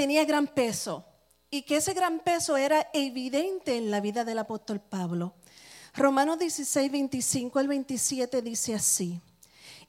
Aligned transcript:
tenía 0.00 0.24
gran 0.24 0.46
peso 0.46 1.04
y 1.50 1.60
que 1.60 1.76
ese 1.76 1.92
gran 1.92 2.20
peso 2.20 2.56
era 2.56 2.88
evidente 2.94 3.76
en 3.76 3.90
la 3.90 4.00
vida 4.00 4.24
del 4.24 4.38
apóstol 4.38 4.80
Pablo. 4.80 5.34
Romanos 5.92 6.38
16, 6.38 6.90
25 6.90 7.58
al 7.58 7.68
27 7.68 8.40
dice 8.40 8.74
así, 8.74 9.20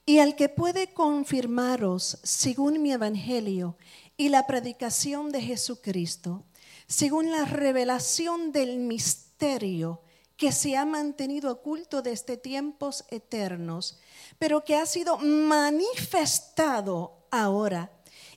y 0.04 0.18
al 0.18 0.36
que 0.36 0.50
puede 0.50 0.92
confirmaros 0.92 2.18
según 2.24 2.82
mi 2.82 2.92
evangelio 2.92 3.78
y 4.18 4.28
la 4.28 4.46
predicación 4.46 5.32
de 5.32 5.40
Jesucristo, 5.40 6.44
según 6.86 7.30
la 7.30 7.46
revelación 7.46 8.52
del 8.52 8.80
misterio 8.80 10.02
que 10.36 10.52
se 10.52 10.76
ha 10.76 10.84
mantenido 10.84 11.50
oculto 11.50 12.02
desde 12.02 12.36
tiempos 12.36 13.06
eternos, 13.08 13.98
pero 14.38 14.62
que 14.62 14.76
ha 14.76 14.84
sido 14.84 15.16
manifestado 15.16 17.24
ahora 17.30 17.90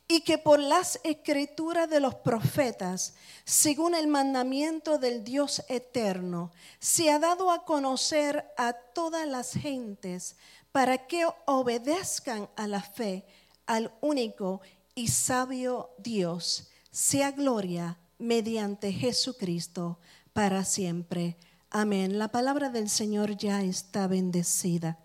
y 0.07 0.21
que 0.21 0.37
por 0.37 0.59
las 0.59 0.99
escrituras 1.03 1.89
de 1.89 1.99
los 1.99 2.15
profetas, 2.15 3.15
según 3.43 3.95
el 3.95 4.07
mandamiento 4.07 4.99
del 4.99 5.23
Dios 5.23 5.63
eterno, 5.67 6.51
se 6.79 7.09
ha 7.09 7.19
dado 7.19 7.49
a 7.51 7.65
conocer 7.65 8.45
a 8.57 8.73
todas 8.73 9.27
las 9.27 9.53
gentes 9.53 10.35
para 10.71 11.07
que 11.07 11.25
obedezcan 11.45 12.49
a 12.55 12.67
la 12.67 12.81
fe 12.81 13.25
al 13.65 13.91
único 14.01 14.61
y 14.93 15.07
sabio 15.07 15.89
Dios, 15.97 16.69
sea 16.91 17.31
gloria 17.31 17.97
mediante 18.19 18.93
Jesucristo 18.93 19.99
para 20.33 20.63
siempre. 20.65 21.35
Amén. 21.69 22.19
La 22.19 22.29
palabra 22.29 22.69
del 22.69 22.89
Señor 22.89 23.35
ya 23.35 23.63
está 23.63 24.07
bendecida. 24.07 24.99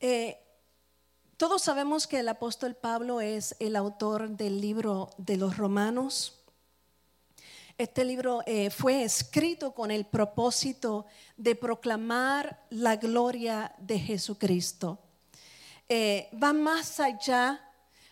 Eh, 0.00 0.38
todos 1.38 1.62
sabemos 1.62 2.08
que 2.08 2.18
el 2.18 2.28
apóstol 2.28 2.74
Pablo 2.74 3.20
es 3.20 3.54
el 3.60 3.76
autor 3.76 4.28
del 4.30 4.60
libro 4.60 5.10
de 5.18 5.36
los 5.36 5.56
Romanos. 5.56 6.42
Este 7.78 8.04
libro 8.04 8.42
eh, 8.44 8.70
fue 8.70 9.04
escrito 9.04 9.72
con 9.72 9.92
el 9.92 10.04
propósito 10.04 11.06
de 11.36 11.54
proclamar 11.54 12.66
la 12.70 12.96
gloria 12.96 13.72
de 13.78 14.00
Jesucristo. 14.00 14.98
Eh, 15.88 16.28
va 16.42 16.52
más 16.52 16.98
allá, 16.98 17.64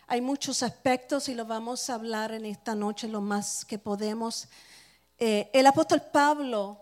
hay 0.07 0.21
muchos 0.21 0.63
aspectos 0.63 1.27
y 1.27 1.35
lo 1.35 1.45
vamos 1.45 1.89
a 1.89 1.95
hablar 1.95 2.31
en 2.31 2.45
esta 2.45 2.75
noche 2.75 3.09
lo 3.09 3.19
más 3.19 3.65
que 3.65 3.77
podemos 3.77 4.47
eh, 5.19 5.49
el 5.51 5.65
apóstol 5.67 6.01
Pablo 6.13 6.79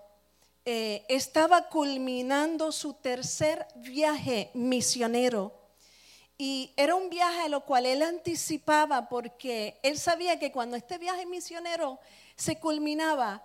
estaba 0.64 1.70
culminando 1.70 2.72
su 2.72 2.94
tercer 2.94 3.68
viaje 3.76 4.52
misionero. 4.56 5.65
Y 6.38 6.74
era 6.76 6.96
un 6.96 7.10
viaje 7.10 7.42
a 7.42 7.50
lo 7.50 7.62
cual 7.62 7.86
él 7.86 8.02
anticipaba 8.02 9.08
porque 9.08 9.80
él 9.84 9.98
sabía 9.98 10.38
que 10.38 10.52
cuando 10.52 10.76
este 10.76 10.98
viaje 10.98 11.26
misionero 11.26 12.00
se 12.36 12.60
culminaba, 12.60 13.44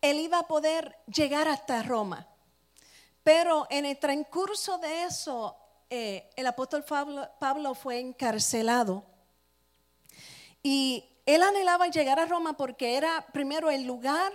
él 0.00 0.18
iba 0.18 0.38
a 0.38 0.48
poder 0.48 0.96
llegar 1.06 1.46
hasta 1.46 1.82
Roma. 1.82 2.26
Pero 3.22 3.66
en 3.70 3.84
el 3.84 3.98
transcurso 3.98 4.78
de 4.78 5.04
eso, 5.04 5.56
eh, 5.90 6.30
el 6.36 6.46
apóstol 6.46 6.84
Pablo, 6.84 7.28
Pablo, 7.38 7.74
fue 7.74 8.00
encarcelado. 8.00 9.04
Y 10.62 11.04
él 11.26 11.42
anhelaba 11.42 11.88
llegar 11.88 12.18
a 12.18 12.26
Roma 12.26 12.56
porque 12.56 12.96
era 12.96 13.26
primero 13.32 13.70
el 13.70 13.84
lugar 13.84 14.32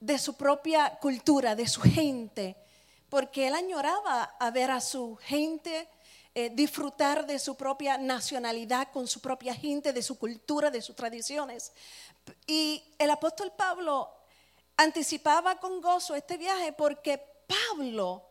de 0.00 0.18
su 0.18 0.36
propia 0.36 0.98
cultura, 1.00 1.54
de 1.54 1.68
su 1.68 1.80
gente, 1.80 2.56
porque 3.08 3.48
él 3.48 3.54
añoraba 3.54 4.24
a 4.38 4.50
ver 4.50 4.70
a 4.70 4.80
su 4.80 5.16
gente 5.16 5.88
eh, 6.38 6.50
disfrutar 6.52 7.26
de 7.26 7.38
su 7.38 7.54
propia 7.54 7.96
nacionalidad, 7.96 8.88
con 8.92 9.06
su 9.06 9.22
propia 9.22 9.54
gente, 9.54 9.94
de 9.94 10.02
su 10.02 10.18
cultura, 10.18 10.70
de 10.70 10.82
sus 10.82 10.94
tradiciones. 10.94 11.72
Y 12.46 12.84
el 12.98 13.08
apóstol 13.08 13.54
Pablo 13.56 14.10
anticipaba 14.76 15.58
con 15.58 15.80
gozo 15.80 16.14
este 16.14 16.36
viaje 16.36 16.74
porque 16.74 17.16
Pablo 17.46 18.22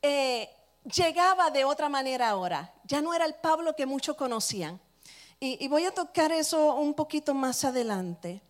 eh, 0.00 0.48
llegaba 0.84 1.50
de 1.50 1.64
otra 1.64 1.88
manera 1.88 2.28
ahora. 2.28 2.72
Ya 2.84 3.00
no 3.00 3.12
era 3.12 3.24
el 3.24 3.34
Pablo 3.34 3.74
que 3.74 3.86
muchos 3.86 4.14
conocían. 4.14 4.80
Y, 5.40 5.66
voy 5.66 5.84
a 5.84 5.90
tocar 5.90 6.30
eso 6.30 6.76
un 6.76 6.94
poquito 6.94 7.34
más 7.34 7.64
adelante. 7.64 8.40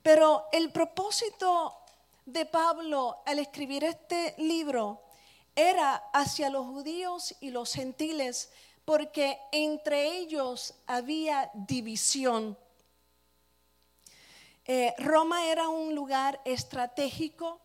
Pero 0.00 0.46
el 0.52 0.70
propósito 0.70 1.76
de 2.24 2.46
Pablo 2.46 3.20
al 3.26 3.40
escribir 3.40 3.82
este 3.82 4.36
libro 4.38 5.02
era 5.54 5.96
hacia 6.12 6.50
los 6.50 6.66
judíos 6.66 7.34
y 7.40 7.50
los 7.50 7.72
gentiles, 7.72 8.50
porque 8.84 9.38
entre 9.52 10.16
ellos 10.18 10.74
había 10.86 11.50
división. 11.54 12.58
Eh, 14.64 14.94
Roma 14.98 15.46
era 15.46 15.68
un 15.68 15.94
lugar 15.94 16.40
estratégico, 16.44 17.60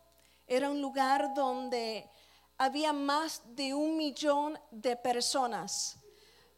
era 0.47 0.69
un 0.69 0.81
lugar 0.81 1.33
donde 1.33 2.09
había 2.57 2.93
más 2.93 3.41
de 3.55 3.73
un 3.73 3.97
millón 3.97 4.59
de 4.71 4.95
personas. 4.95 5.97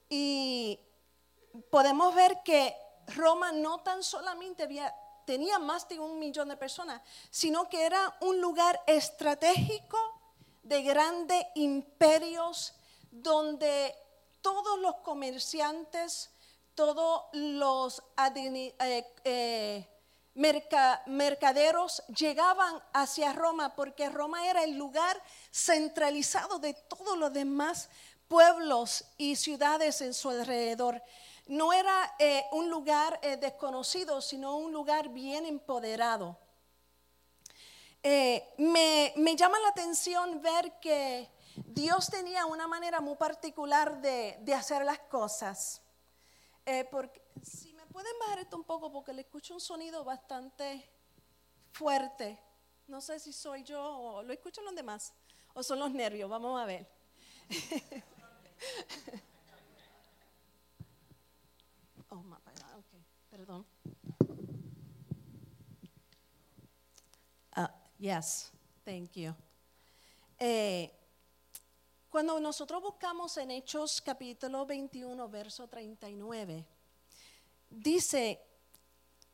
Y 0.08 0.80
podemos 1.70 2.16
ver 2.16 2.42
que 2.44 2.76
Roma 3.16 3.52
no 3.52 3.80
tan 3.80 4.04
solamente 4.04 4.68
tenía 5.26 5.60
más 5.60 5.88
de 5.88 6.00
un 6.00 6.18
millón 6.18 6.50
de 6.50 6.58
personas, 6.58 7.02
sino 7.30 7.70
que 7.70 7.86
era 7.86 8.18
un 8.22 8.40
lugar 8.40 8.82
estratégico 8.88 10.19
de 10.64 10.84
grandes 10.84 11.46
imperios 11.56 12.74
donde 13.12 13.96
todos 14.42 14.80
los 14.80 14.96
comerciantes, 14.98 16.32
todos 16.76 17.24
los 17.34 18.04
eh, 18.18 19.06
eh, 19.24 19.88
mercaderos 20.36 22.04
llegaban 22.08 22.82
hacia 22.94 23.34
Roma 23.34 23.76
porque 23.76 24.10
Roma 24.10 24.48
era 24.48 24.64
el 24.64 24.78
lugar 24.78 25.22
centralizado 25.52 26.60
de 26.60 26.74
todos 26.74 27.18
los 27.18 27.34
demás 27.34 27.90
pueblos 28.28 29.06
y 29.18 29.36
ciudades 29.36 30.02
en 30.02 30.14
su 30.14 30.30
alrededor 30.30 31.02
no 31.48 31.74
era 31.74 32.16
eh, 32.20 32.46
un 32.52 32.70
lugar 32.70 33.20
desconocido, 33.40 34.22
sino 34.22 34.56
un 34.58 34.72
lugar 34.72 35.10
bien 35.10 35.48
empoderado. 35.48 36.38
Eh, 38.02 38.54
me, 38.58 39.36
llama 39.36 39.60
la 39.60 39.70
atención 39.70 40.42
ver 40.42 40.80
que 40.80 41.30
Dios 41.66 42.10
tenía 42.10 42.46
una 42.46 42.68
manera 42.68 43.02
muy 43.02 43.16
particular 43.16 44.02
de, 44.02 44.54
hacer 44.54 44.86
las 44.86 45.00
cosas. 45.00 45.82
porque, 46.92 47.22
si 47.44 47.74
me 47.74 47.86
pueden 47.88 48.18
bajar 48.20 48.40
esto 48.40 48.58
un 48.58 48.64
poco, 48.64 48.92
porque 48.92 49.14
le 49.14 49.22
escucho 49.22 49.54
un 49.54 49.62
sonido 49.62 50.04
bastante 50.04 50.90
fuerte. 51.72 52.40
No 52.88 53.02
sé 53.02 53.20
si 53.20 53.34
soy 53.34 53.64
yo 53.64 53.82
o 53.82 54.24
lo 54.24 54.34
escuchan 54.34 54.66
los 54.66 54.76
demás, 54.76 55.14
o 55.54 55.62
son 55.62 55.80
los 55.80 55.92
nervios, 55.92 56.30
vamos 56.30 56.60
a 56.60 56.66
ver. 56.66 56.90
Oh, 62.12 62.24
okay, 62.80 63.06
perdón. 63.30 63.66
Uh, 67.56 67.68
yes, 68.00 68.52
thank 68.84 69.12
you. 69.14 69.34
Eh, 70.40 70.92
cuando 72.10 72.40
nosotros 72.40 72.82
buscamos 72.82 73.38
en 73.38 73.52
Hechos 73.52 74.02
capítulo 74.02 74.66
21, 74.66 75.30
verso 75.30 75.68
39, 75.68 76.66
dice 77.70 78.40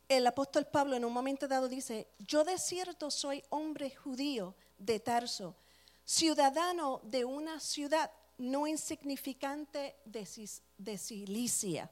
el 0.09 0.27
apóstol 0.27 0.65
Pablo 0.65 0.95
en 0.95 1.05
un 1.05 1.13
momento 1.13 1.47
dado, 1.47 1.69
dice, 1.69 2.07
yo 2.19 2.43
de 2.43 2.57
cierto 2.57 3.09
soy 3.09 3.43
hombre 3.49 3.95
judío 3.95 4.55
de 4.77 4.99
Tarso, 4.99 5.55
ciudadano 6.03 6.99
de 7.03 7.23
una 7.23 7.59
ciudad 7.59 8.11
no 8.37 8.67
insignificante 8.67 9.95
de, 10.05 10.27
de 10.77 10.97
Cilicia 10.97 11.89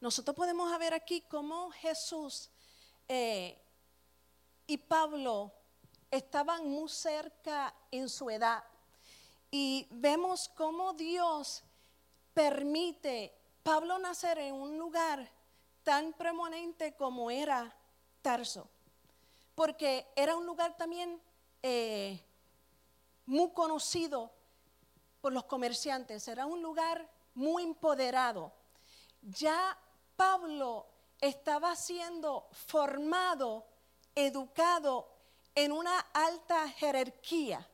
nosotros 0.00 0.34
podemos 0.34 0.76
ver 0.78 0.94
aquí 0.94 1.22
cómo 1.28 1.70
Jesús 1.72 2.48
eh, 3.06 3.58
y 4.70 4.78
Pablo 4.78 5.50
estaban 6.12 6.70
muy 6.70 6.88
cerca 6.88 7.74
en 7.90 8.08
su 8.08 8.30
edad. 8.30 8.62
Y 9.50 9.88
vemos 9.90 10.48
cómo 10.48 10.92
Dios 10.92 11.64
permite 12.32 13.36
Pablo 13.64 13.98
nacer 13.98 14.38
en 14.38 14.54
un 14.54 14.78
lugar 14.78 15.28
tan 15.82 16.12
premonente 16.12 16.94
como 16.94 17.32
era 17.32 17.76
Tarso. 18.22 18.68
Porque 19.56 20.06
era 20.14 20.36
un 20.36 20.46
lugar 20.46 20.76
también 20.76 21.20
eh, 21.64 22.24
muy 23.26 23.50
conocido 23.50 24.30
por 25.20 25.32
los 25.32 25.46
comerciantes, 25.46 26.28
era 26.28 26.46
un 26.46 26.62
lugar 26.62 27.10
muy 27.34 27.64
empoderado. 27.64 28.52
Ya 29.20 29.76
Pablo 30.14 30.86
estaba 31.20 31.74
siendo 31.74 32.46
formado, 32.52 33.66
educado 34.14 35.08
en 35.54 35.72
una 35.72 35.98
alta 36.12 36.68
jerarquía. 36.68 37.66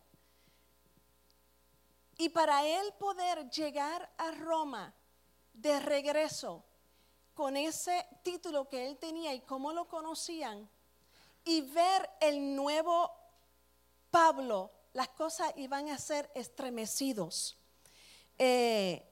Y 2.19 2.31
para 2.31 2.67
él 2.67 2.95
poder 2.99 3.51
llegar 3.51 4.11
a 4.17 4.31
Roma 4.31 4.95
de 5.53 5.81
regreso, 5.81 6.65
con 7.35 7.57
ese 7.59 8.07
título 8.23 8.67
que 8.67 8.87
él 8.87 8.97
tenía 8.97 9.35
y 9.35 9.41
cómo 9.41 9.71
lo 9.73 9.87
conocían 9.87 10.71
y 11.45 11.61
ver 11.61 12.09
el 12.21 12.57
nuevo 12.57 13.11
Pablo, 14.11 14.73
las 14.95 15.09
cosas 15.09 15.53
iban 15.57 15.91
a 15.91 15.99
ser 15.99 16.31
estremecidos. 16.35 17.59
Eh, 18.39 19.07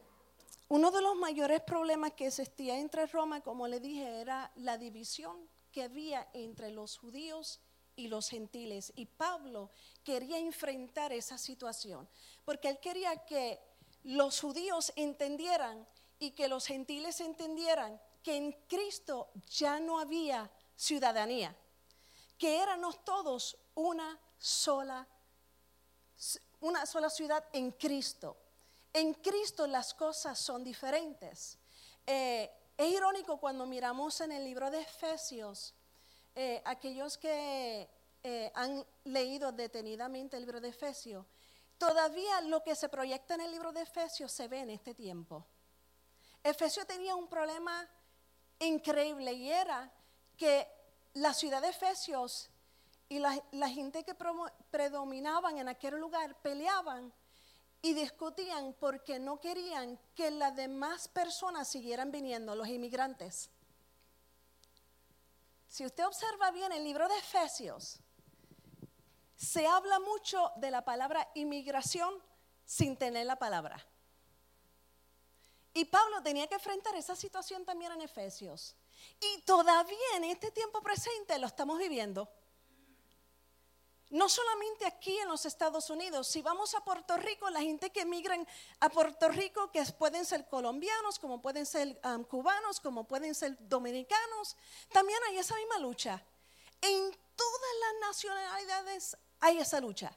uno 0.68 0.90
de 0.90 1.02
los 1.02 1.14
mayores 1.16 1.60
problemas 1.60 2.14
que 2.14 2.28
existía 2.28 2.78
entre 2.78 3.06
Roma, 3.06 3.42
como 3.42 3.68
le 3.68 3.78
dije, 3.78 4.22
era 4.22 4.50
la 4.56 4.78
división 4.78 5.36
que 5.74 5.82
había 5.82 6.28
entre 6.34 6.70
los 6.70 6.96
judíos 6.98 7.58
y 7.96 8.06
los 8.06 8.28
gentiles. 8.28 8.92
Y 8.94 9.06
Pablo 9.06 9.70
quería 10.04 10.38
enfrentar 10.38 11.12
esa 11.12 11.36
situación, 11.36 12.08
porque 12.44 12.68
él 12.68 12.78
quería 12.78 13.26
que 13.26 13.58
los 14.04 14.40
judíos 14.40 14.92
entendieran 14.94 15.84
y 16.20 16.30
que 16.30 16.46
los 16.46 16.66
gentiles 16.66 17.20
entendieran 17.20 18.00
que 18.22 18.36
en 18.36 18.52
Cristo 18.68 19.32
ya 19.50 19.80
no 19.80 19.98
había 19.98 20.48
ciudadanía, 20.76 21.56
que 22.38 22.62
éramos 22.62 23.04
todos 23.04 23.58
una 23.74 24.20
sola, 24.38 25.08
una 26.60 26.86
sola 26.86 27.10
ciudad 27.10 27.44
en 27.52 27.72
Cristo. 27.72 28.36
En 28.92 29.12
Cristo 29.14 29.66
las 29.66 29.92
cosas 29.92 30.38
son 30.38 30.62
diferentes. 30.62 31.58
Eh, 32.06 32.48
es 32.76 32.88
irónico 32.88 33.38
cuando 33.38 33.66
miramos 33.66 34.20
en 34.20 34.32
el 34.32 34.44
libro 34.44 34.70
de 34.70 34.80
Efesios, 34.80 35.74
eh, 36.34 36.60
aquellos 36.64 37.16
que 37.16 37.88
eh, 38.22 38.50
han 38.54 38.84
leído 39.04 39.52
detenidamente 39.52 40.36
el 40.36 40.42
libro 40.42 40.60
de 40.60 40.68
Efesios, 40.68 41.24
todavía 41.78 42.40
lo 42.42 42.62
que 42.62 42.74
se 42.74 42.88
proyecta 42.88 43.34
en 43.34 43.42
el 43.42 43.52
libro 43.52 43.72
de 43.72 43.82
Efesios 43.82 44.32
se 44.32 44.48
ve 44.48 44.60
en 44.60 44.70
este 44.70 44.94
tiempo. 44.94 45.46
Efesios 46.42 46.86
tenía 46.86 47.14
un 47.14 47.28
problema 47.28 47.88
increíble 48.58 49.32
y 49.32 49.50
era 49.50 49.92
que 50.36 50.66
la 51.14 51.32
ciudad 51.32 51.62
de 51.62 51.68
Efesios 51.68 52.50
y 53.08 53.18
la, 53.18 53.40
la 53.52 53.68
gente 53.68 54.02
que 54.02 54.16
predominaban 54.70 55.58
en 55.58 55.68
aquel 55.68 55.94
lugar 55.96 56.34
peleaban 56.42 57.12
y 57.84 57.92
discutían 57.92 58.74
porque 58.80 59.18
no 59.18 59.38
querían 59.38 60.00
que 60.14 60.30
las 60.30 60.56
demás 60.56 61.06
personas 61.06 61.68
siguieran 61.68 62.10
viniendo, 62.10 62.54
los 62.54 62.66
inmigrantes. 62.66 63.50
Si 65.68 65.84
usted 65.84 66.06
observa 66.06 66.50
bien 66.50 66.72
el 66.72 66.82
libro 66.82 67.06
de 67.06 67.18
Efesios, 67.18 67.98
se 69.36 69.66
habla 69.66 70.00
mucho 70.00 70.50
de 70.56 70.70
la 70.70 70.82
palabra 70.82 71.30
inmigración 71.34 72.14
sin 72.64 72.96
tener 72.96 73.26
la 73.26 73.36
palabra. 73.36 73.86
Y 75.74 75.84
Pablo 75.84 76.22
tenía 76.22 76.46
que 76.46 76.54
enfrentar 76.54 76.96
esa 76.96 77.14
situación 77.14 77.66
también 77.66 77.92
en 77.92 78.00
Efesios. 78.00 78.76
Y 79.20 79.42
todavía 79.42 80.16
en 80.16 80.24
este 80.24 80.50
tiempo 80.52 80.80
presente 80.80 81.38
lo 81.38 81.48
estamos 81.48 81.78
viviendo. 81.78 82.32
No 84.14 84.28
solamente 84.28 84.86
aquí 84.86 85.18
en 85.18 85.26
los 85.26 85.44
Estados 85.44 85.90
Unidos, 85.90 86.28
si 86.28 86.40
vamos 86.40 86.72
a 86.76 86.84
Puerto 86.84 87.16
Rico, 87.16 87.50
la 87.50 87.60
gente 87.60 87.90
que 87.90 88.02
emigran 88.02 88.46
a 88.78 88.88
Puerto 88.88 89.28
Rico, 89.28 89.72
que 89.72 89.82
pueden 89.98 90.24
ser 90.24 90.46
colombianos, 90.46 91.18
como 91.18 91.42
pueden 91.42 91.66
ser 91.66 92.00
cubanos, 92.28 92.78
como 92.78 93.08
pueden 93.08 93.34
ser 93.34 93.56
dominicanos, 93.68 94.56
también 94.92 95.18
hay 95.26 95.38
esa 95.38 95.56
misma 95.56 95.78
lucha. 95.80 96.24
En 96.80 97.10
todas 97.34 97.70
las 97.80 98.08
nacionalidades 98.08 99.16
hay 99.40 99.58
esa 99.58 99.80
lucha. 99.80 100.16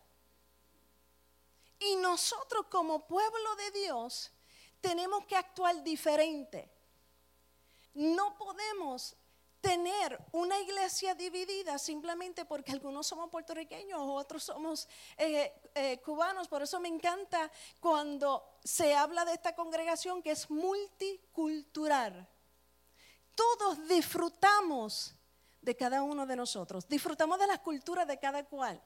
Y 1.79 1.95
nosotros 1.95 2.67
como 2.69 3.07
pueblo 3.07 3.55
de 3.55 3.71
Dios 3.71 4.31
tenemos 4.79 5.25
que 5.25 5.38
actuar 5.38 5.83
diferente. 5.83 6.71
No 7.95 8.38
podemos 8.38 9.15
tener 9.68 10.18
una 10.31 10.58
iglesia 10.60 11.14
dividida 11.14 11.78
simplemente 11.78 12.46
porque 12.46 12.72
algunos 12.72 13.06
somos 13.06 13.30
puertorriqueños, 13.30 14.00
otros 14.02 14.44
somos 14.44 14.88
eh, 15.18 15.52
eh, 15.75 16.00
cubanos. 16.00 16.48
Por 16.48 16.62
eso 16.62 16.80
me 16.80 16.88
encanta 16.88 17.52
cuando 17.81 18.60
se 18.64 18.96
habla 18.96 19.25
de 19.25 19.34
esta 19.34 19.54
congregación 19.56 20.24
que 20.24 20.31
es 20.31 20.50
multicultural. 20.50 22.30
Todos 23.36 23.86
disfrutamos 23.90 25.14
de 25.62 25.75
cada 25.75 26.02
uno 26.02 26.25
de 26.25 26.38
nosotros, 26.38 26.88
disfrutamos 26.88 27.38
de 27.38 27.48
las 27.48 27.60
culturas 27.60 28.08
de 28.08 28.18
cada 28.18 28.46
cual 28.46 28.81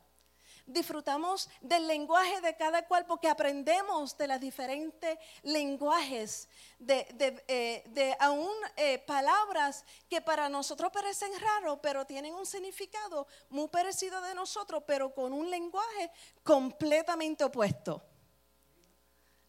disfrutamos 0.71 1.49
del 1.61 1.87
lenguaje 1.87 2.41
de 2.41 2.55
cada 2.55 2.87
cual 2.87 3.05
porque 3.05 3.27
aprendemos 3.27 4.17
de 4.17 4.27
los 4.27 4.39
diferentes 4.39 5.17
lenguajes, 5.43 6.47
de, 6.79 7.05
eh, 7.47 8.15
aún 8.19 8.51
eh, 8.75 8.99
palabras 8.99 9.85
que 10.09 10.21
para 10.21 10.49
nosotros 10.49 10.91
parecen 10.91 11.31
raros, 11.39 11.79
pero 11.81 12.05
tienen 12.05 12.33
un 12.33 12.45
significado 12.45 13.27
muy 13.49 13.67
parecido 13.67 14.21
de 14.21 14.33
nosotros, 14.33 14.83
pero 14.85 15.13
con 15.13 15.33
un 15.33 15.49
lenguaje 15.49 16.11
completamente 16.43 17.43
opuesto. 17.43 18.01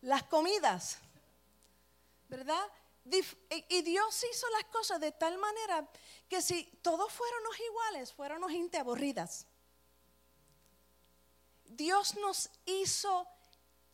Las 0.03 0.25
comidas, 0.25 0.99
¿verdad? 2.29 2.65
Y 3.69 3.83
Dios 3.83 4.25
hizo 4.31 4.49
las 4.51 4.65
cosas 4.65 5.01
de 5.01 5.13
tal 5.13 5.37
manera 5.39 5.89
que 6.29 6.41
si 6.41 6.65
todos 6.83 7.13
fuéramos 7.13 7.59
iguales, 7.61 8.13
fuéramos 8.13 8.51
gente 8.51 8.79
aburridas. 8.79 9.47
Dios 11.77 12.17
nos 12.17 12.51
hizo 12.65 13.27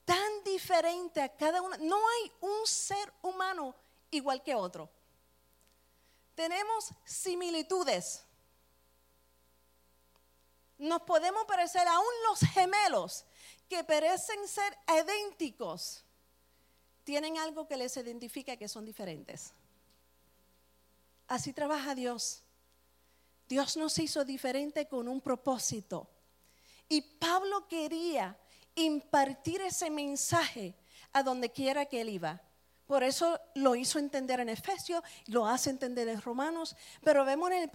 tan 0.05 0.45
diferente 0.45 1.21
a 1.21 1.35
cada 1.37 1.61
uno. 1.63 1.77
No 1.79 1.97
hay 1.97 2.33
un 2.41 2.67
ser 2.67 3.13
humano 3.23 3.75
igual 4.11 4.43
que 4.43 4.55
otro. 4.55 4.91
Tenemos 6.35 6.91
similitudes. 7.05 8.25
Nos 10.79 11.03
podemos 11.03 11.45
parecer 11.45 11.87
aún 11.89 12.07
los 12.29 12.41
gemelos 12.41 13.25
que 13.69 13.83
parecen 13.85 14.47
ser 14.47 14.77
idénticos. 14.89 16.05
Tienen 17.05 17.37
algo 17.39 17.67
que 17.67 17.77
les 17.77 17.97
identifica 17.97 18.57
que 18.57 18.69
son 18.69 18.85
diferentes. 18.85 19.53
Así 21.27 21.53
trabaja 21.53 21.95
Dios. 21.95 22.43
Dios 23.49 23.77
nos 23.77 23.99
hizo 23.99 24.25
diferente 24.25 24.89
con 24.89 25.09
un 25.09 25.21
propósito. 25.21 26.09
Y 26.89 27.03
Pablo 27.03 27.69
quería 27.69 28.39
impartir 28.75 29.61
ese 29.61 29.91
mensaje 29.91 30.75
a 31.13 31.23
donde 31.23 31.51
quiera 31.51 31.87
que 31.87 32.01
él 32.01 32.09
iba. 32.09 32.41
Por 32.87 33.03
eso 33.03 33.39
lo 33.55 33.75
hizo 33.75 33.99
entender 33.99 34.41
en 34.41 34.49
Efesios, 34.49 35.03
lo 35.27 35.47
hace 35.47 35.69
entender 35.69 36.09
en 36.09 36.23
Romanos, 36.23 36.75
pero 37.03 37.25
vemos 37.25 37.51
en, 37.51 37.63
el 37.65 37.71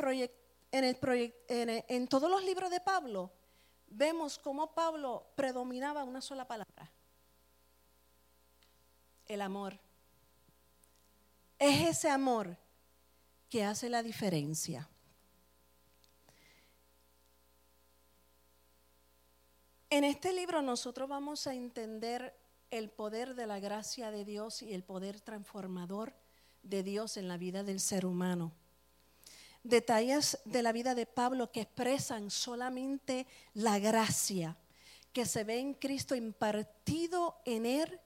en, 0.72 1.70
el 1.70 1.86
en 1.88 2.08
todos 2.08 2.32
los 2.32 2.43
libros 2.43 2.72
de 2.72 2.79
Pablo, 2.79 3.32
vemos 3.88 4.39
cómo 4.39 4.74
Pablo 4.74 5.27
predominaba 5.36 6.03
una 6.03 6.20
sola 6.20 6.48
palabra, 6.48 6.91
el 9.27 9.41
amor. 9.41 9.79
Es 11.60 11.89
ese 11.89 12.10
amor 12.10 12.58
que 13.50 13.63
hace 13.63 13.89
la 13.89 14.01
diferencia. 14.01 14.89
En 19.93 20.03
este 20.03 20.33
libro 20.33 20.63
nosotros 20.63 21.07
vamos 21.07 21.45
a 21.45 21.53
entender 21.53 22.35
el 22.71 22.89
poder 22.89 23.35
de 23.35 23.45
la 23.45 23.59
gracia 23.59 24.09
de 24.09 24.25
Dios 24.25 24.63
y 24.63 24.73
el 24.73 24.83
poder 24.83 25.21
transformador 25.21 26.15
de 26.63 26.81
Dios 26.81 27.15
en 27.15 27.27
la 27.27 27.38
vida 27.38 27.62
del 27.62 27.79
ser 27.79 28.07
humano. 28.07 28.53
Detalles 29.62 30.39
de 30.45 30.63
la 30.63 30.71
vida 30.71 30.95
de 30.95 31.05
Pablo 31.05 31.51
que 31.51 31.62
expresan 31.62 32.31
solamente 32.31 33.27
la 33.53 33.77
gracia 33.77 34.57
que 35.12 35.27
se 35.27 35.43
ve 35.43 35.59
en 35.59 35.75
Cristo 35.75 36.15
impartido 36.15 37.38
en 37.45 37.67
él 37.67 38.00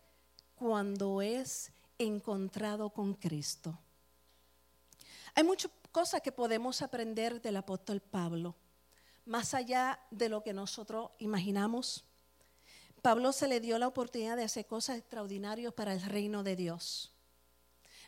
cuando 0.56 1.22
es 1.22 1.72
encontrado 1.98 2.90
con 2.90 3.14
Cristo. 3.14 3.80
Hay 5.36 5.46
muchas 5.46 5.72
cosas 5.94 6.22
que 6.22 6.34
podemos 6.34 6.82
aprender 6.82 7.42
del 7.42 7.56
apóstol 7.56 8.02
Pablo 8.02 8.58
más 9.28 9.54
allá 9.54 10.00
de 10.10 10.30
lo 10.30 10.42
que 10.42 10.54
nosotros 10.54 11.12
imaginamos. 11.20 12.06
Pablo 13.02 13.32
se 13.34 13.48
le 13.48 13.60
dio 13.60 13.78
la 13.78 13.88
oportunidad 13.88 14.38
de 14.38 14.46
hacer 14.46 14.66
cosas 14.66 14.98
extraordinarias 14.98 15.74
para 15.74 15.94
el 15.94 16.02
reino 16.02 16.44
de 16.44 16.56
Dios. 16.56 17.14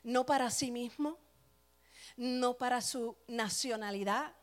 No 0.02 0.26
para 0.26 0.50
sí 0.50 0.72
mismo, 0.72 1.18
no 2.16 2.58
para 2.58 2.82
su 2.82 3.18
nacionalidad, 3.28 4.34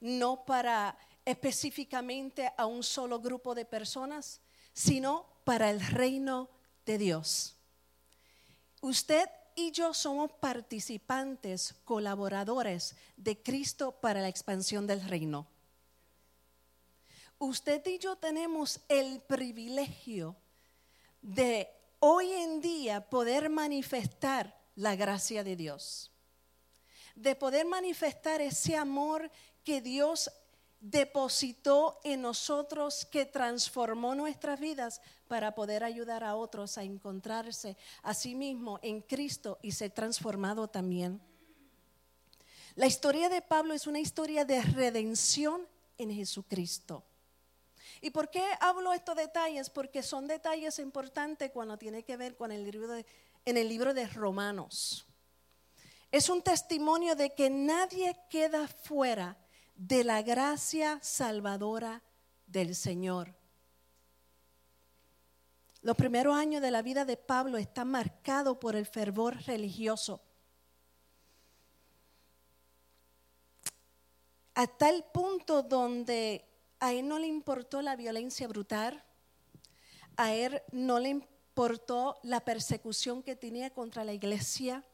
no 0.00 0.44
para 0.44 0.98
específicamente 1.24 2.52
a 2.56 2.66
un 2.66 2.82
solo 2.82 3.20
grupo 3.20 3.54
de 3.54 3.64
personas, 3.64 4.40
sino 4.74 5.26
para 5.44 5.70
el 5.70 5.80
reino 5.80 6.50
de 6.84 6.98
Dios. 6.98 7.56
Usted 8.82 9.28
y 9.54 9.72
yo 9.72 9.94
somos 9.94 10.30
participantes, 10.32 11.74
colaboradores 11.84 12.94
de 13.16 13.42
Cristo 13.42 13.92
para 13.92 14.20
la 14.20 14.28
expansión 14.28 14.86
del 14.86 15.02
reino 15.08 15.48
usted 17.38 17.84
y 17.86 17.98
yo 17.98 18.16
tenemos 18.16 18.80
el 18.88 19.20
privilegio 19.20 20.36
de 21.22 21.68
hoy 21.98 22.32
en 22.32 22.60
día 22.60 23.08
poder 23.08 23.48
manifestar 23.50 24.56
la 24.74 24.96
gracia 24.96 25.42
de 25.44 25.56
Dios. 25.56 26.12
de 27.14 27.34
poder 27.34 27.64
manifestar 27.64 28.42
ese 28.42 28.76
amor 28.76 29.30
que 29.64 29.80
Dios 29.80 30.30
depositó 30.80 31.98
en 32.04 32.20
nosotros, 32.20 33.06
que 33.06 33.24
transformó 33.24 34.14
nuestras 34.14 34.60
vidas 34.60 35.00
para 35.26 35.54
poder 35.54 35.82
ayudar 35.82 36.22
a 36.22 36.36
otros 36.36 36.76
a 36.76 36.82
encontrarse 36.82 37.76
a 38.02 38.12
sí 38.12 38.34
mismo 38.34 38.78
en 38.82 39.00
Cristo 39.00 39.58
y 39.62 39.72
ser 39.72 39.90
transformado 39.92 40.68
también. 40.68 41.20
La 42.74 42.86
historia 42.86 43.30
de 43.30 43.40
Pablo 43.40 43.72
es 43.72 43.86
una 43.86 44.00
historia 44.00 44.44
de 44.44 44.60
redención 44.60 45.66
en 45.96 46.14
Jesucristo. 46.14 47.02
¿Y 48.00 48.10
por 48.10 48.30
qué 48.30 48.44
hablo 48.60 48.92
estos 48.92 49.16
detalles? 49.16 49.70
Porque 49.70 50.02
son 50.02 50.26
detalles 50.26 50.78
importantes 50.78 51.50
cuando 51.50 51.78
tiene 51.78 52.02
que 52.02 52.16
ver 52.16 52.36
con 52.36 52.52
el 52.52 52.64
libro 52.64 52.88
de, 52.88 53.06
en 53.44 53.56
el 53.56 53.68
libro 53.68 53.94
de 53.94 54.06
Romanos. 54.06 55.06
Es 56.12 56.28
un 56.28 56.42
testimonio 56.42 57.16
de 57.16 57.34
que 57.34 57.50
nadie 57.50 58.16
queda 58.30 58.68
fuera 58.68 59.36
de 59.74 60.04
la 60.04 60.22
gracia 60.22 60.98
salvadora 61.02 62.02
del 62.46 62.74
Señor. 62.74 63.34
Los 65.82 65.96
primeros 65.96 66.34
años 66.34 66.62
de 66.62 66.70
la 66.70 66.82
vida 66.82 67.04
de 67.04 67.16
Pablo 67.16 67.58
están 67.58 67.88
marcados 67.88 68.56
por 68.58 68.74
el 68.76 68.86
fervor 68.86 69.36
religioso. 69.44 70.20
A 74.54 74.66
tal 74.66 75.04
punto 75.12 75.62
donde 75.62 76.45
a 76.80 76.92
él 76.92 77.08
no 77.08 77.18
le 77.18 77.26
importó 77.26 77.82
la 77.82 77.96
violencia 77.96 78.48
brutal, 78.48 79.04
a 80.16 80.34
él 80.34 80.62
no 80.72 80.98
le 80.98 81.10
importó 81.10 82.18
la 82.22 82.40
persecución 82.40 83.22
que 83.22 83.36
tenía 83.36 83.70
contra 83.70 84.04
la 84.04 84.12
iglesia. 84.12 84.84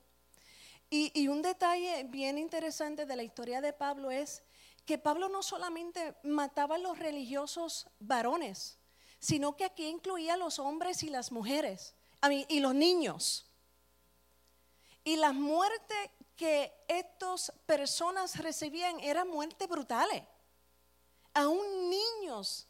Y, 0.90 1.26
un 1.28 1.40
detalle 1.40 2.04
bien 2.04 2.36
interesante 2.36 3.06
de 3.06 3.16
la 3.16 3.22
historia 3.22 3.60
de 3.60 3.72
Pablo 3.72 4.10
es 4.10 4.42
que 4.84 4.98
Pablo 4.98 5.28
no 5.28 5.42
solamente 5.42 6.14
mataba 6.22 6.74
a 6.74 6.78
los 6.78 6.98
religiosos 6.98 7.88
varones, 7.98 8.78
sino 9.18 9.56
que 9.56 9.64
aquí 9.64 9.86
incluía 9.86 10.34
a 10.34 10.36
los 10.36 10.58
hombres 10.58 11.02
y 11.02 11.08
las 11.08 11.32
mujeres, 11.32 11.94
y 12.48 12.60
los 12.60 12.74
niños. 12.74 13.46
Y 15.02 15.16
las 15.16 15.34
muertes 15.34 16.10
que 16.36 16.72
estas 16.88 17.52
personas 17.64 18.38
recibían 18.38 19.00
eran 19.00 19.28
muertes 19.28 19.68
brutales. 19.68 20.22
Aún 21.34 21.90
niños 21.90 22.68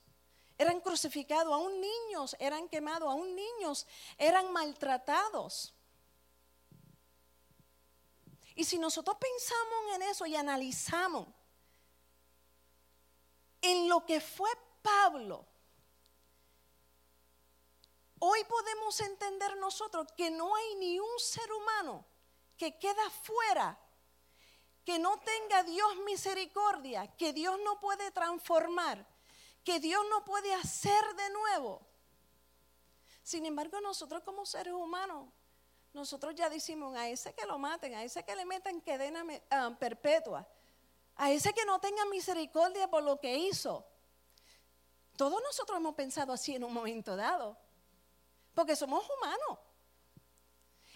eran 0.58 0.80
crucificados, 0.80 1.52
aún 1.52 1.80
niños 1.80 2.36
eran 2.38 2.68
quemados, 2.68 3.08
aún 3.08 3.34
niños 3.34 3.86
eran 4.16 4.52
maltratados. 4.52 5.74
Y 8.54 8.64
si 8.64 8.78
nosotros 8.78 9.16
pensamos 9.18 9.94
en 9.94 10.02
eso 10.02 10.26
y 10.26 10.36
analizamos 10.36 11.26
en 13.60 13.88
lo 13.88 14.04
que 14.04 14.20
fue 14.20 14.50
Pablo, 14.82 15.46
hoy 18.18 18.44
podemos 18.44 19.00
entender 19.00 19.56
nosotros 19.56 20.06
que 20.16 20.30
no 20.30 20.54
hay 20.54 20.74
ni 20.76 21.00
un 21.00 21.18
ser 21.18 21.50
humano 21.52 22.04
que 22.56 22.78
queda 22.78 23.10
fuera, 23.10 23.78
que 24.84 24.98
no 24.98 25.18
tenga 25.20 25.62
Dios 25.62 25.96
misericordia, 26.04 27.06
que 27.16 27.32
Dios 27.32 27.58
no 27.64 27.78
puede 27.78 28.10
transformar, 28.10 29.06
que 29.64 29.78
Dios 29.78 30.02
no 30.10 30.24
puede 30.24 30.52
hacer 30.54 31.04
de 31.16 31.30
nuevo. 31.30 31.80
Sin 33.22 33.46
embargo, 33.46 33.80
nosotros 33.80 34.22
como 34.24 34.44
seres 34.44 34.74
humanos, 34.74 35.28
nosotros 35.92 36.34
ya 36.34 36.48
decimos 36.48 36.96
a 36.96 37.08
ese 37.08 37.34
que 37.34 37.46
lo 37.46 37.58
maten, 37.58 37.94
a 37.94 38.02
ese 38.02 38.24
que 38.24 38.34
le 38.34 38.44
metan 38.44 38.80
cadena 38.80 39.24
ah, 39.50 39.76
perpetua, 39.78 40.46
a 41.16 41.30
ese 41.30 41.52
que 41.52 41.64
no 41.64 41.78
tenga 41.80 42.04
misericordia 42.06 42.88
por 42.88 43.02
lo 43.02 43.20
que 43.20 43.36
hizo. 43.36 43.86
Todos 45.16 45.40
nosotros 45.42 45.78
hemos 45.78 45.94
pensado 45.94 46.32
así 46.32 46.56
en 46.56 46.64
un 46.64 46.72
momento 46.72 47.14
dado, 47.14 47.56
porque 48.54 48.74
somos 48.74 49.04
humanos. 49.08 49.58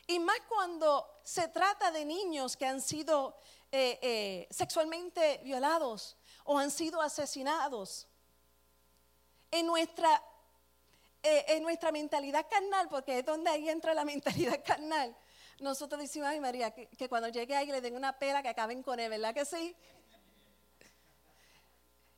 Y 0.08 0.18
más 0.18 0.38
cuando 0.48 1.20
se 1.24 1.48
trata 1.48 1.90
de 1.90 2.04
niños 2.04 2.56
que 2.56 2.66
han 2.66 2.80
sido 2.80 3.36
eh, 3.72 3.98
eh, 4.00 4.48
sexualmente 4.50 5.40
violados 5.42 6.16
o 6.44 6.58
han 6.58 6.70
sido 6.70 7.00
asesinados. 7.00 8.08
En 9.50 9.66
nuestra, 9.66 10.22
eh, 11.22 11.44
en 11.48 11.62
nuestra 11.62 11.92
mentalidad 11.92 12.46
carnal, 12.48 12.88
porque 12.88 13.18
es 13.18 13.24
donde 13.24 13.50
ahí 13.50 13.68
entra 13.68 13.94
la 13.94 14.04
mentalidad 14.12 14.62
carnal, 14.64 15.16
nosotros 15.58 16.00
decimos, 16.00 16.28
ay 16.28 16.40
María, 16.40 16.70
que, 16.72 16.88
que 16.88 17.08
cuando 17.08 17.28
llegue 17.28 17.56
ahí 17.56 17.66
le 17.66 17.80
den 17.80 17.96
una 17.96 18.18
pela 18.18 18.42
que 18.42 18.48
acaben 18.48 18.82
con 18.82 19.00
él, 19.00 19.10
¿verdad 19.10 19.34
que 19.34 19.44
sí? 19.44 19.74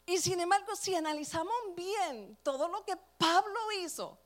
Y 0.07 0.19
sin 0.19 0.41
embargo, 0.41 0.75
si 0.75 0.95
analizamos 0.95 1.55
bien 1.77 2.39
todo 2.43 2.67
lo 2.69 2.85
que 2.85 2.97
Pablo 3.19 3.61
hizo, 3.81 4.19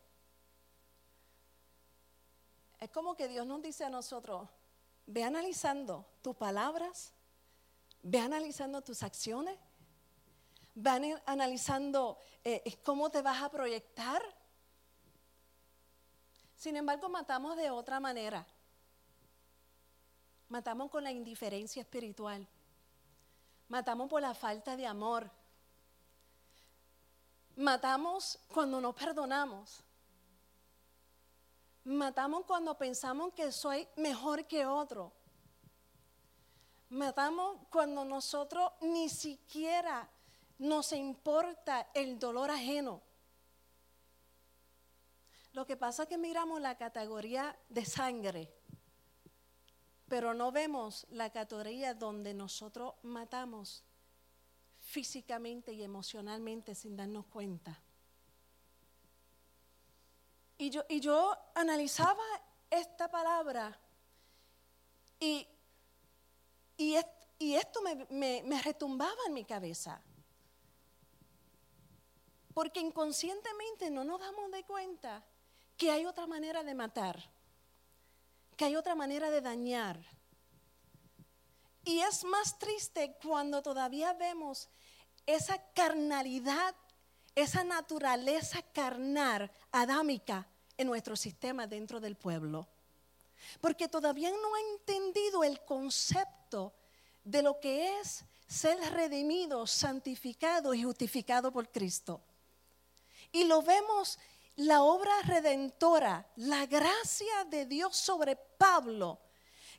es 2.78 2.90
como 2.90 3.14
que 3.16 3.28
Dios 3.28 3.46
nos 3.46 3.60
dice 3.62 3.84
a 3.84 3.90
nosotros, 3.90 4.48
ve 5.06 5.24
analizando 5.24 6.06
tus 6.22 6.36
palabras, 6.36 7.12
ve 8.02 8.18
analizando 8.18 8.82
tus 8.82 9.02
acciones, 9.02 9.58
ve 10.74 11.20
analizando 11.26 12.18
eh, 12.44 12.78
cómo 12.84 13.10
te 13.10 13.22
vas 13.22 13.42
a 13.42 13.50
proyectar. 13.50 14.22
Sin 16.56 16.76
embargo, 16.76 17.08
matamos 17.08 17.56
de 17.56 17.70
otra 17.70 18.00
manera. 18.00 18.46
Matamos 20.48 20.90
con 20.90 21.02
la 21.02 21.10
indiferencia 21.10 21.80
espiritual. 21.80 22.46
Matamos 23.68 24.08
por 24.08 24.20
la 24.20 24.34
falta 24.34 24.76
de 24.76 24.86
amor. 24.86 25.30
Matamos 27.56 28.38
cuando 28.48 28.80
no 28.80 28.94
perdonamos. 28.94 29.82
Matamos 31.84 32.44
cuando 32.44 32.78
pensamos 32.78 33.32
que 33.32 33.50
soy 33.50 33.88
mejor 33.96 34.46
que 34.46 34.66
otro. 34.66 35.12
Matamos 36.90 37.58
cuando 37.70 38.04
nosotros 38.04 38.70
ni 38.82 39.08
siquiera 39.08 40.08
nos 40.58 40.92
importa 40.92 41.90
el 41.94 42.18
dolor 42.18 42.50
ajeno. 42.50 43.02
Lo 45.52 45.66
que 45.66 45.76
pasa 45.76 46.04
es 46.04 46.08
que 46.08 46.18
miramos 46.18 46.60
la 46.60 46.76
categoría 46.76 47.58
de 47.68 47.84
sangre, 47.84 48.54
pero 50.08 50.34
no 50.34 50.52
vemos 50.52 51.06
la 51.10 51.30
categoría 51.30 51.94
donde 51.94 52.32
nosotros 52.32 52.94
matamos 53.02 53.84
físicamente 54.78 55.72
y 55.72 55.82
emocionalmente 55.82 56.74
sin 56.74 56.96
darnos 56.96 57.26
cuenta. 57.26 57.82
Y 60.62 60.70
yo, 60.70 60.84
y 60.88 61.00
yo 61.00 61.36
analizaba 61.56 62.22
esta 62.70 63.10
palabra 63.10 63.76
y, 65.18 65.44
y, 66.76 66.94
esto 67.56 67.82
me, 67.82 68.44
me 68.44 68.62
retumbaba 68.62 69.18
en 69.26 69.34
mi 69.34 69.44
cabeza. 69.44 70.00
Porque 72.54 72.78
inconscientemente 72.78 73.90
no 73.90 74.04
nos 74.04 74.20
damos 74.20 74.52
de 74.52 74.62
cuenta 74.62 75.24
que 75.76 75.90
hay 75.90 76.06
otra 76.06 76.28
manera 76.28 76.62
de 76.62 76.76
matar, 76.76 77.20
que 78.56 78.66
hay 78.66 78.76
otra 78.76 78.94
manera 78.94 79.32
de 79.32 79.40
dañar. 79.40 79.98
Y 81.84 81.98
es 81.98 82.22
más 82.22 82.56
triste 82.60 83.16
cuando 83.20 83.62
todavía 83.62 84.12
vemos 84.12 84.68
esa 85.26 85.60
carnalidad, 85.72 86.76
esa 87.34 87.64
naturaleza 87.64 88.62
carnal, 88.72 89.50
adámica, 89.72 90.46
en 90.76 90.86
nuestro 90.86 91.16
sistema 91.16 91.66
dentro 91.66 92.00
del 92.00 92.16
pueblo. 92.16 92.68
Porque 93.60 93.88
todavía 93.88 94.30
no 94.30 94.54
ha 94.54 94.60
entendido 94.72 95.44
el 95.44 95.60
concepto 95.64 96.72
de 97.24 97.42
lo 97.42 97.60
que 97.60 98.00
es 98.00 98.24
ser 98.46 98.78
redimido, 98.92 99.66
santificado 99.66 100.74
y 100.74 100.82
justificado 100.82 101.50
por 101.52 101.70
Cristo. 101.70 102.20
Y 103.32 103.44
lo 103.44 103.62
vemos, 103.62 104.18
la 104.56 104.82
obra 104.82 105.12
redentora, 105.22 106.26
la 106.36 106.66
gracia 106.66 107.44
de 107.48 107.66
Dios 107.66 107.96
sobre 107.96 108.36
Pablo, 108.36 109.18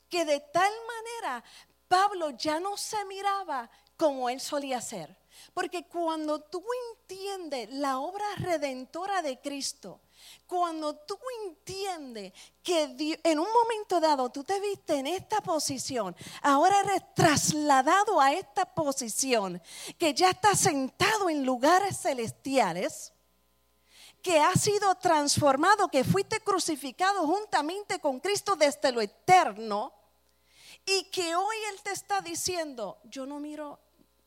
que 0.10 0.26
de 0.26 0.40
tal 0.40 0.72
manera 0.88 1.44
Pablo 1.88 2.32
ya 2.32 2.60
no 2.60 2.76
se 2.78 3.04
miraba 3.06 3.70
como 3.96 4.30
él 4.30 4.42
solía 4.42 4.82
ser. 4.82 5.16
Porque 5.54 5.88
cuando 5.88 6.42
tú 6.42 6.64
entiendes 6.92 7.70
la 7.72 8.00
obra 8.00 8.26
redentora 8.38 9.22
de 9.22 9.40
Cristo, 9.40 10.02
cuando 10.46 10.96
tú 10.96 11.18
entiendes 11.46 12.34
que 12.62 13.20
en 13.24 13.40
un 13.40 13.48
momento 13.52 14.00
dado 14.00 14.30
tú 14.30 14.44
te 14.44 14.60
viste 14.60 14.96
en 14.96 15.08
esta 15.08 15.42
posición, 15.42 16.16
ahora 16.42 16.80
eres 16.82 17.02
trasladado 17.16 18.20
a 18.20 18.34
esta 18.34 18.66
posición, 18.66 19.62
que 19.98 20.14
ya 20.14 20.30
estás 20.30 20.60
sentado 20.60 21.30
en 21.30 21.46
lugares 21.46 22.00
celestiales, 22.02 23.14
que 24.22 24.40
has 24.40 24.62
sido 24.62 24.96
transformado, 24.96 25.90
que 25.90 26.04
fuiste 26.04 26.40
crucificado 26.40 27.28
juntamente 27.28 28.00
con 28.00 28.20
Cristo 28.20 28.56
desde 28.56 28.92
lo 28.92 29.02
eterno 29.02 29.94
Y 30.86 31.10
que 31.12 31.36
hoy 31.36 31.56
Él 31.72 31.82
te 31.82 31.92
está 31.92 32.20
diciendo, 32.22 33.00
yo 33.06 33.26
no 33.26 33.40
miro 33.40 33.80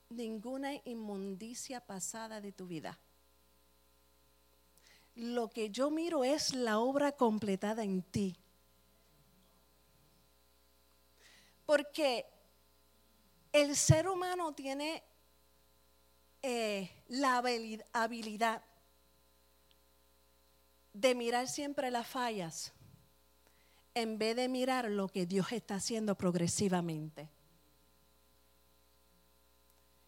ninguna 0.09 0.73
inmundicia 0.85 1.81
pasada 1.81 2.41
de 2.41 2.53
tu 2.53 2.67
vida. 2.67 2.99
Lo 5.17 5.49
que 5.49 5.71
yo 5.71 5.91
miro 5.91 6.25
es 6.25 6.55
la 6.55 6.79
obra 6.79 7.13
completada 7.13 7.83
en 7.83 8.03
ti. 8.03 8.37
Porque 11.65 12.27
el 13.53 13.75
ser 13.75 14.09
humano 14.09 14.55
tiene 14.55 15.03
eh, 16.43 16.91
la 17.09 17.43
habilidad 17.93 18.63
de 20.93 21.15
mirar 21.15 21.49
siempre 21.49 21.91
las 21.91 22.07
fallas 22.07 22.73
en 23.95 24.19
vez 24.19 24.37
de 24.37 24.49
mirar 24.49 24.91
lo 24.91 25.09
que 25.09 25.25
Dios 25.25 25.53
está 25.53 25.77
haciendo 25.77 26.15
progresivamente. 26.15 27.31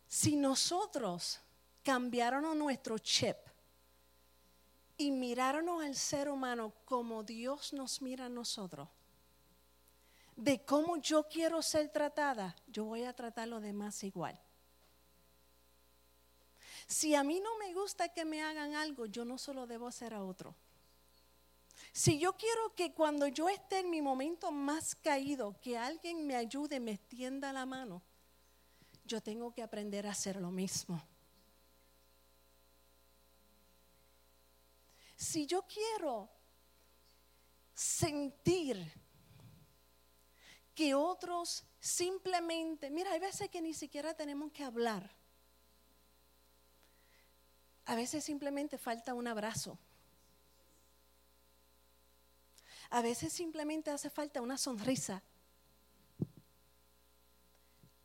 Si 0.07 0.37
nosotros 0.37 1.41
cambiáramos 1.83 2.55
nuestro 2.55 2.99
chip 2.99 3.48
y 4.99 5.13
miráramos 5.13 5.85
al 5.85 5.95
ser 5.95 6.29
humano 6.29 6.75
como 6.85 7.23
Dios 7.23 7.73
nos 7.73 8.03
mira 8.03 8.27
a 8.27 8.29
nosotros, 8.29 8.89
de 10.37 10.65
cómo 10.65 10.97
yo 10.97 11.29
quiero 11.29 11.63
ser 11.63 11.89
tratada, 11.89 12.55
yo 12.67 12.85
voy 12.85 13.05
a 13.05 13.15
tratar 13.15 13.45
a 13.45 13.47
los 13.47 13.63
demás 13.63 14.03
igual. 14.03 14.39
Si 16.89 17.15
a 17.15 17.23
mí 17.23 17.41
no 17.41 17.57
me 17.59 17.73
gusta 17.75 18.09
que 18.09 18.25
me 18.25 18.43
hagan 18.43 18.75
algo, 18.75 19.07
yo 19.07 19.25
no 19.25 19.39
solo 19.39 19.67
debo 19.67 19.87
hacer 19.87 20.15
a 20.15 20.25
otro. 20.25 20.55
Si 21.93 22.19
yo 22.19 22.37
quiero 22.37 22.75
que 22.75 22.93
cuando 22.93 23.29
yo 23.29 23.49
esté 23.49 23.81
en 23.81 23.91
mi 23.91 24.03
momento 24.03 24.51
más 24.51 24.95
caído, 24.97 25.61
que 25.61 25.79
alguien 25.79 26.27
me 26.27 26.35
ayude, 26.35 26.81
me 26.81 26.93
extienda 26.93 27.53
la 27.53 27.67
mano, 27.67 28.03
yo 29.05 29.21
tengo 29.21 29.53
que 29.53 29.63
aprender 29.63 30.07
a 30.07 30.13
hacer 30.13 30.37
lo 30.37 30.51
mismo. 30.51 31.01
Si 35.19 35.47
yo 35.47 35.67
quiero 35.67 36.31
sentir 37.75 38.93
que 40.77 40.95
otros 40.95 41.65
simplemente, 41.81 42.89
mira, 42.89 43.11
hay 43.11 43.19
veces 43.19 43.51
que 43.51 43.61
ni 43.61 43.75
siquiera 43.75 44.15
tenemos 44.15 44.53
que 44.53 44.63
hablar. 44.63 45.11
A 47.87 47.97
veces 47.97 48.23
simplemente 48.23 48.79
falta 48.79 49.13
un 49.15 49.27
abrazo. 49.27 49.77
A 52.91 53.03
veces 53.03 53.33
simplemente 53.33 53.91
hace 53.91 54.11
falta 54.11 54.41
una 54.41 54.57
sonrisa. 54.57 55.21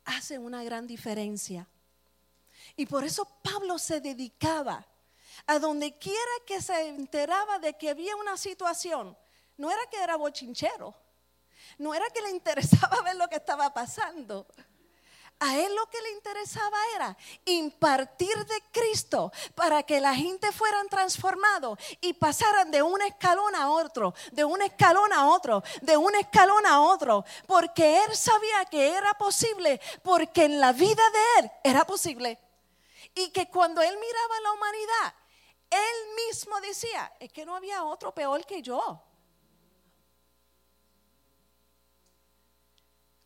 Hace 0.04 0.40
una 0.40 0.64
gran 0.64 0.88
diferencia. 0.88 1.68
Y 2.74 2.86
por 2.86 3.04
eso 3.04 3.24
Pablo 3.40 3.78
se 3.78 4.00
dedicaba 4.00 4.84
a 5.46 5.58
donde 5.58 5.96
quiera 5.98 6.32
que 6.46 6.60
se 6.62 6.88
enteraba 6.88 7.58
de 7.58 7.74
que 7.74 7.90
había 7.90 8.16
una 8.16 8.36
situación. 8.36 9.16
No 9.56 9.70
era 9.70 9.86
que 9.90 10.02
era 10.02 10.16
bochinchero 10.16 10.94
no 11.78 11.94
era 11.94 12.08
que 12.10 12.22
le 12.22 12.30
interesaba 12.30 13.00
ver 13.04 13.16
lo 13.16 13.28
que 13.28 13.36
estaba 13.36 13.72
pasando. 13.72 14.46
A 15.40 15.58
él 15.58 15.74
lo 15.74 15.86
que 15.90 16.00
le 16.00 16.12
interesaba 16.12 16.78
era 16.94 17.16
impartir 17.44 18.36
de 18.46 18.62
Cristo 18.70 19.32
para 19.56 19.82
que 19.82 20.00
la 20.00 20.14
gente 20.14 20.52
fueran 20.52 20.88
transformados 20.88 21.76
y 22.00 22.12
pasaran 22.12 22.70
de 22.70 22.82
un 22.82 23.02
escalón 23.02 23.54
a 23.56 23.68
otro, 23.68 24.14
de 24.30 24.44
un 24.44 24.62
escalón 24.62 25.12
a 25.12 25.26
otro, 25.26 25.64
de 25.82 25.96
un 25.96 26.14
escalón 26.14 26.64
a 26.66 26.80
otro, 26.82 27.24
porque 27.48 28.04
él 28.04 28.16
sabía 28.16 28.64
que 28.70 28.92
era 28.92 29.12
posible, 29.14 29.80
porque 30.02 30.44
en 30.44 30.60
la 30.60 30.72
vida 30.72 31.02
de 31.10 31.40
él 31.40 31.50
era 31.64 31.84
posible. 31.84 32.38
Y 33.16 33.30
que 33.30 33.48
cuando 33.50 33.82
él 33.82 33.98
miraba 33.98 34.36
a 34.36 34.40
la 34.40 34.52
humanidad, 34.52 35.14
él 35.74 36.14
mismo 36.28 36.60
decía, 36.60 37.12
es 37.18 37.32
que 37.32 37.44
no 37.44 37.56
había 37.56 37.84
otro 37.84 38.14
peor 38.14 38.44
que 38.46 38.62
yo. 38.62 39.02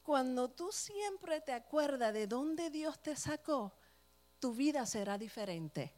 Cuando 0.02 0.48
tú 0.48 0.72
siempre 0.72 1.42
te 1.42 1.52
acuerdas 1.52 2.14
de 2.14 2.26
dónde 2.26 2.70
Dios 2.70 2.98
te 3.02 3.14
sacó, 3.14 3.74
tu 4.38 4.54
vida 4.54 4.86
será 4.86 5.18
diferente. 5.18 5.92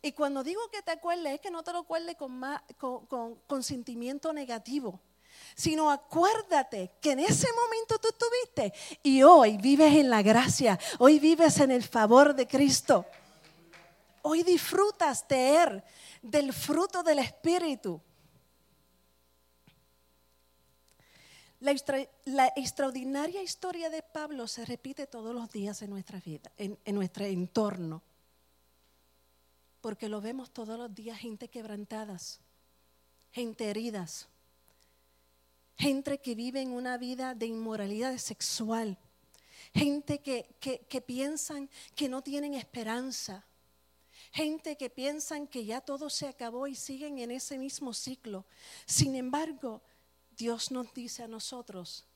Y 0.00 0.12
cuando 0.12 0.42
digo 0.42 0.60
que 0.70 0.82
te 0.82 0.90
acuerdes, 0.90 1.34
es 1.34 1.40
que 1.40 1.50
no 1.50 1.62
te 1.62 1.72
lo 1.72 1.78
acuerdes 1.78 2.16
con, 2.16 2.40
con, 3.46 3.62
sentimiento 3.62 4.32
negativo, 4.32 5.00
sino 5.54 5.90
acuérdate 5.90 6.92
que 7.00 7.12
en 7.12 7.20
ese 7.20 7.48
momento 7.52 7.98
tú 7.98 8.08
estuviste 8.08 8.72
y 9.02 9.22
hoy 9.22 9.56
vives 9.56 9.94
en 9.94 10.10
la 10.10 10.22
gracia, 10.22 10.78
hoy 10.98 11.20
vives 11.20 11.60
en 11.60 11.70
el 11.70 11.84
favor 11.84 12.34
de 12.34 12.48
Cristo. 12.48 13.06
Hoy 14.22 14.44
disfrutas 14.44 15.26
Él, 15.28 15.82
del 16.22 16.52
fruto 16.52 17.02
del 17.02 17.18
Espíritu. 17.18 18.00
La, 22.24 22.52
extraordinaria 22.56 23.42
historia 23.42 23.88
de 23.88 24.02
Pablo 24.02 24.48
se 24.48 24.64
repite 24.64 25.06
todos 25.06 25.34
los 25.34 25.50
días 25.50 25.82
en 25.82 25.90
nuestra 25.90 26.20
vida, 26.20 26.50
en, 26.56 26.78
en 26.84 26.94
nuestro 26.94 27.24
entorno. 27.24 28.02
Porque 29.80 30.08
lo 30.08 30.20
vemos 30.20 30.52
todos 30.52 30.78
los 30.78 30.92
días, 30.94 31.18
gente 31.18 31.48
quebrantadas, 31.48 32.40
gente 33.30 33.70
heridas, 33.70 34.28
gente 35.76 36.18
que 36.18 36.34
vive 36.34 36.60
en 36.60 36.70
una 36.70 36.96
vida 36.96 37.34
de 37.34 37.46
inmoralidad 37.46 38.16
sexual, 38.18 38.98
gente 39.74 40.20
que, 40.20 40.56
que, 40.60 40.80
que 40.80 41.00
piensan 41.00 41.68
que 41.94 42.08
no 42.08 42.22
tienen 42.22 42.54
esperanza, 42.54 43.44
gente 44.32 44.76
que 44.76 44.90
piensan 44.90 45.46
que 45.46 45.64
ya 45.64 45.80
todo 45.80 46.10
se 46.10 46.26
acabó 46.26 46.66
y 46.66 46.74
siguen 46.74 47.18
en 47.18 47.30
ese 47.30 47.58
mismo 47.58 47.92
ciclo. 47.92 48.46
Sin 48.86 49.14
embargo, 49.14 49.82
Dios 50.36 50.70
nos 50.70 50.92
dice 50.94 51.22
a 51.22 51.28
nosotros 51.28 52.06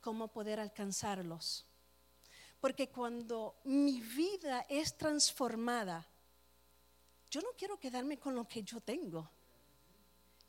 cómo 0.00 0.28
poder 0.28 0.60
alcanzarlos. 0.60 1.64
Porque 2.60 2.88
cuando 2.88 3.56
mi 3.64 4.00
vida 4.00 4.66
es 4.68 4.96
transformada, 4.96 6.06
yo 7.30 7.40
no 7.40 7.48
quiero 7.56 7.78
quedarme 7.78 8.18
con 8.18 8.34
lo 8.34 8.46
que 8.46 8.62
yo 8.62 8.80
tengo. 8.80 9.30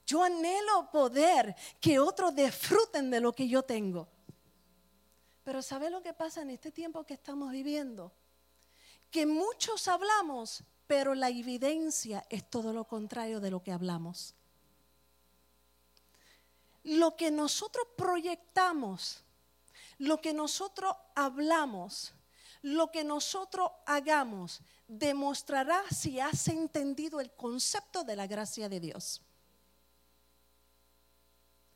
Yo 0.05 0.23
anhelo 0.23 0.89
poder 0.91 1.55
que 1.79 1.99
otros 1.99 2.35
disfruten 2.35 3.09
de 3.09 3.19
lo 3.19 3.33
que 3.33 3.47
yo 3.47 3.63
tengo. 3.63 4.07
Pero 5.43 5.61
¿sabe 5.61 5.89
lo 5.89 6.01
que 6.01 6.13
pasa 6.13 6.41
en 6.41 6.49
este 6.49 6.71
tiempo 6.71 7.03
que 7.03 7.13
estamos 7.13 7.51
viviendo? 7.51 8.11
Que 9.11 9.25
muchos 9.25 9.87
hablamos, 9.87 10.63
pero 10.87 11.15
la 11.15 11.29
evidencia 11.29 12.25
es 12.29 12.49
todo 12.49 12.73
lo 12.73 12.85
contrario 12.85 13.39
de 13.39 13.51
lo 13.51 13.63
que 13.63 13.71
hablamos 13.71 14.35
lo 16.85 17.15
que 17.15 17.31
nosotros 17.31 17.87
proyectamos, 17.97 19.23
lo 19.97 20.21
que 20.21 20.33
nosotros 20.33 20.93
hablamos, 21.15 22.13
lo 22.61 22.91
que 22.91 23.03
nosotros 23.03 23.71
hagamos, 23.87 24.61
demostrará 24.87 25.83
si 25.89 26.19
has 26.19 26.47
entendido 26.47 27.19
el 27.19 27.31
concepto 27.31 28.03
de 28.03 28.15
la 28.15 28.27
gracia 28.27 28.69
de 28.69 28.79
Dios. 28.79 29.21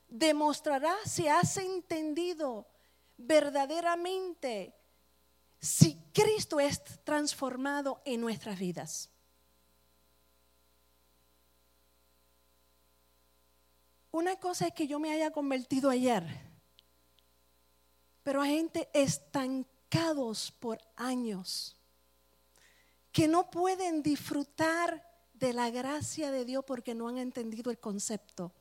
Demostrará 0.08 0.96
si 1.06 1.28
has 1.28 1.58
entendido 1.58 2.68
verdaderamente 3.18 4.76
si 5.60 5.96
Cristo 6.14 6.60
es 6.60 6.82
transformado 7.04 8.02
en 8.06 8.22
nuestras 8.22 8.58
vidas. 8.58 9.10
Una 14.12 14.38
cosa 14.38 14.68
es 14.68 14.74
que 14.74 14.88
yo 14.88 15.00
me 15.00 15.12
haya 15.12 15.32
convertido 15.32 15.90
ayer, 15.90 16.26
pero 18.24 18.42
hay 18.42 18.56
gente 18.56 18.90
estancados 18.94 20.52
por 20.52 20.80
años 20.96 21.76
que 23.12 23.28
no 23.28 23.52
pueden 23.52 24.02
disfrutar 24.02 25.06
de 25.34 25.54
la 25.54 25.70
gracia 25.70 26.32
de 26.32 26.46
Dios 26.46 26.64
porque 26.66 26.96
no 26.96 27.08
han 27.08 27.18
entendido 27.18 27.72
el 27.72 27.80
concepto. 27.80 28.54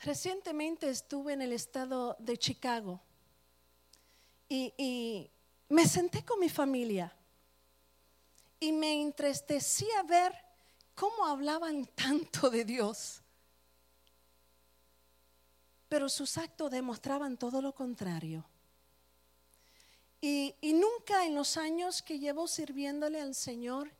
Recientemente 0.00 0.90
estuve 0.90 1.32
en 1.32 1.42
el 1.42 1.52
estado 1.52 2.16
de 2.18 2.36
Chicago 2.36 3.05
y, 4.48 4.72
y 4.76 5.30
me 5.68 5.86
senté 5.86 6.24
con 6.24 6.38
mi 6.40 6.48
familia 6.48 7.14
y 8.60 8.72
me 8.72 9.00
entristecía 9.00 10.02
ver 10.04 10.34
cómo 10.94 11.26
hablaban 11.26 11.86
tanto 11.94 12.50
de 12.50 12.64
Dios. 12.64 13.22
Pero 15.88 16.08
sus 16.08 16.36
actos 16.36 16.70
demostraban 16.70 17.36
todo 17.36 17.62
lo 17.62 17.72
contrario. 17.72 18.44
Y, 20.20 20.54
nunca 20.62 21.24
en 21.24 21.34
los 21.34 21.56
años 21.56 22.02
que 22.02 22.18
llevo 22.18 22.48
sirviéndole 22.48 23.20
al 23.20 23.34
Señor 23.34 23.92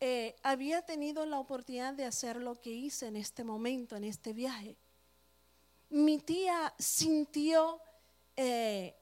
eh, 0.00 0.34
había 0.42 0.82
tenido 0.82 1.24
la 1.26 1.38
oportunidad 1.38 1.94
de 1.94 2.04
hacer 2.04 2.36
lo 2.36 2.60
que 2.60 2.70
hice 2.70 3.06
en 3.06 3.14
este 3.14 3.44
momento, 3.44 3.94
en 3.94 4.02
este 4.02 4.32
viaje. 4.32 4.76
mi 5.90 6.18
tía 6.18 6.74
sintió 6.78 7.80
eh, 8.34 8.96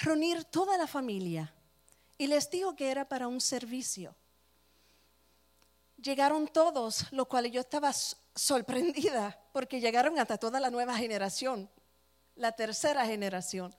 reunir 0.00 0.44
toda 0.44 0.76
la 0.76 0.86
familia 0.86 1.52
y 2.16 2.26
les 2.26 2.50
dijo 2.50 2.74
que 2.74 2.90
era 2.90 3.08
para 3.08 3.28
un 3.28 3.40
servicio. 3.40 4.14
Llegaron 5.96 6.46
todos, 6.48 7.10
lo 7.12 7.26
cual 7.26 7.50
yo 7.50 7.60
estaba 7.60 7.92
sorprendida 7.92 9.40
porque 9.52 9.80
llegaron 9.80 10.18
hasta 10.18 10.38
toda 10.38 10.60
la 10.60 10.70
nueva 10.70 10.96
generación, 10.96 11.68
la 12.36 12.52
tercera 12.52 13.04
generación. 13.04 13.74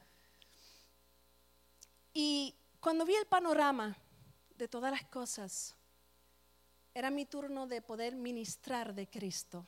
Y 2.14 2.56
cuando 2.80 3.06
vi 3.06 3.16
el 3.16 3.26
panorama 3.26 3.98
de 4.56 4.68
todas 4.68 4.92
las 4.92 5.06
cosas, 5.06 5.76
era 6.94 7.10
mi 7.10 7.26
turno 7.26 7.68
de 7.68 7.82
poder 7.82 8.16
ministrar 8.16 8.94
de 8.94 9.08
Cristo. 9.08 9.66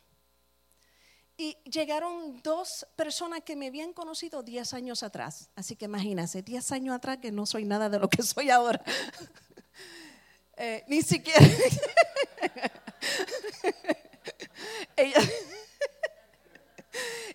Y 1.38 1.58
llegaron 1.64 2.42
dos 2.44 2.86
personas 2.96 3.42
que 3.42 3.56
me 3.56 3.68
habían 3.68 3.94
conocido 3.94 4.44
10 4.44 4.74
años 4.74 5.04
atrás. 5.04 5.50
Así 5.56 5.76
que 5.76 5.86
imagínense, 5.86 6.42
10 6.42 6.72
años 6.72 6.96
atrás 6.96 7.18
que 7.18 7.32
no 7.32 7.46
soy 7.46 7.66
nada 7.66 7.90
de 7.90 8.00
lo 8.00 8.10
que 8.10 8.24
soy 8.24 8.50
ahora. 8.50 8.82
Eh, 10.64 10.84
ni 10.88 11.02
siquiera. 11.02 11.40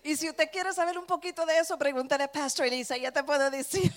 y 0.03 0.15
si 0.15 0.29
usted 0.29 0.49
quiere 0.49 0.71
saber 0.71 0.97
un 0.97 1.05
poquito 1.05 1.45
de 1.45 1.59
eso, 1.59 1.77
pregúntale 1.77 2.23
a 2.23 2.31
Pastor 2.31 2.67
Elisa, 2.67 2.95
ya 2.95 3.11
te 3.11 3.21
puedo 3.25 3.51
decir. 3.51 3.91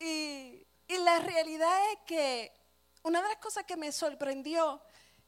y, 0.00 0.66
y 0.86 0.96
la 1.04 1.18
realidad 1.18 1.78
es 1.92 1.98
que 2.06 2.52
una 3.02 3.22
de 3.22 3.28
las 3.28 3.38
cosas 3.38 3.64
que 3.64 3.76
me 3.76 3.92
sorprendió 3.92 4.80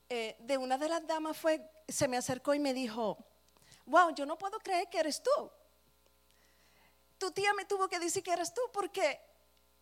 eh, 0.08 0.36
de 0.40 0.58
una 0.58 0.76
de 0.76 0.88
las 0.88 1.06
damas 1.06 1.36
fue, 1.36 1.60
se 1.90 2.08
me 2.08 2.16
acercó 2.16 2.54
y 2.54 2.58
me 2.58 2.74
dijo, 2.74 3.18
wow, 3.86 4.14
yo 4.14 4.26
no 4.26 4.38
puedo 4.38 4.58
creer 4.58 4.88
que 4.88 4.98
eres 4.98 5.22
tú. 5.22 5.50
Tu 7.18 7.30
tía 7.32 7.52
me 7.54 7.64
tuvo 7.64 7.88
que 7.88 7.98
decir 7.98 8.22
que 8.22 8.32
eres 8.32 8.54
tú 8.54 8.62
porque 8.72 9.20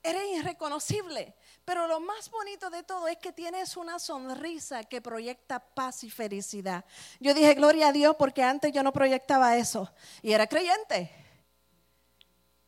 eres 0.02 0.22
irreconocible. 0.36 1.34
Pero 1.64 1.86
lo 1.86 2.00
más 2.00 2.30
bonito 2.30 2.70
de 2.70 2.82
todo 2.82 3.08
es 3.08 3.18
que 3.18 3.32
tienes 3.32 3.76
una 3.76 3.98
sonrisa 3.98 4.84
que 4.84 5.00
proyecta 5.00 5.60
paz 5.60 6.04
y 6.04 6.10
felicidad. 6.10 6.84
Yo 7.20 7.34
dije, 7.34 7.54
gloria 7.54 7.88
a 7.88 7.92
Dios, 7.92 8.16
porque 8.16 8.42
antes 8.42 8.72
yo 8.72 8.82
no 8.82 8.92
proyectaba 8.92 9.56
eso 9.56 9.92
y 10.22 10.32
era 10.32 10.46
creyente. 10.46 11.12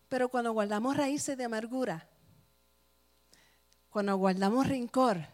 Pero 0.09 0.29
cuando 0.29 0.53
guardamos 0.53 0.97
raíces 0.97 1.37
de 1.37 1.45
amargura, 1.45 2.09
cuando 3.91 4.17
guardamos 4.17 4.67
rencor, 4.67 5.27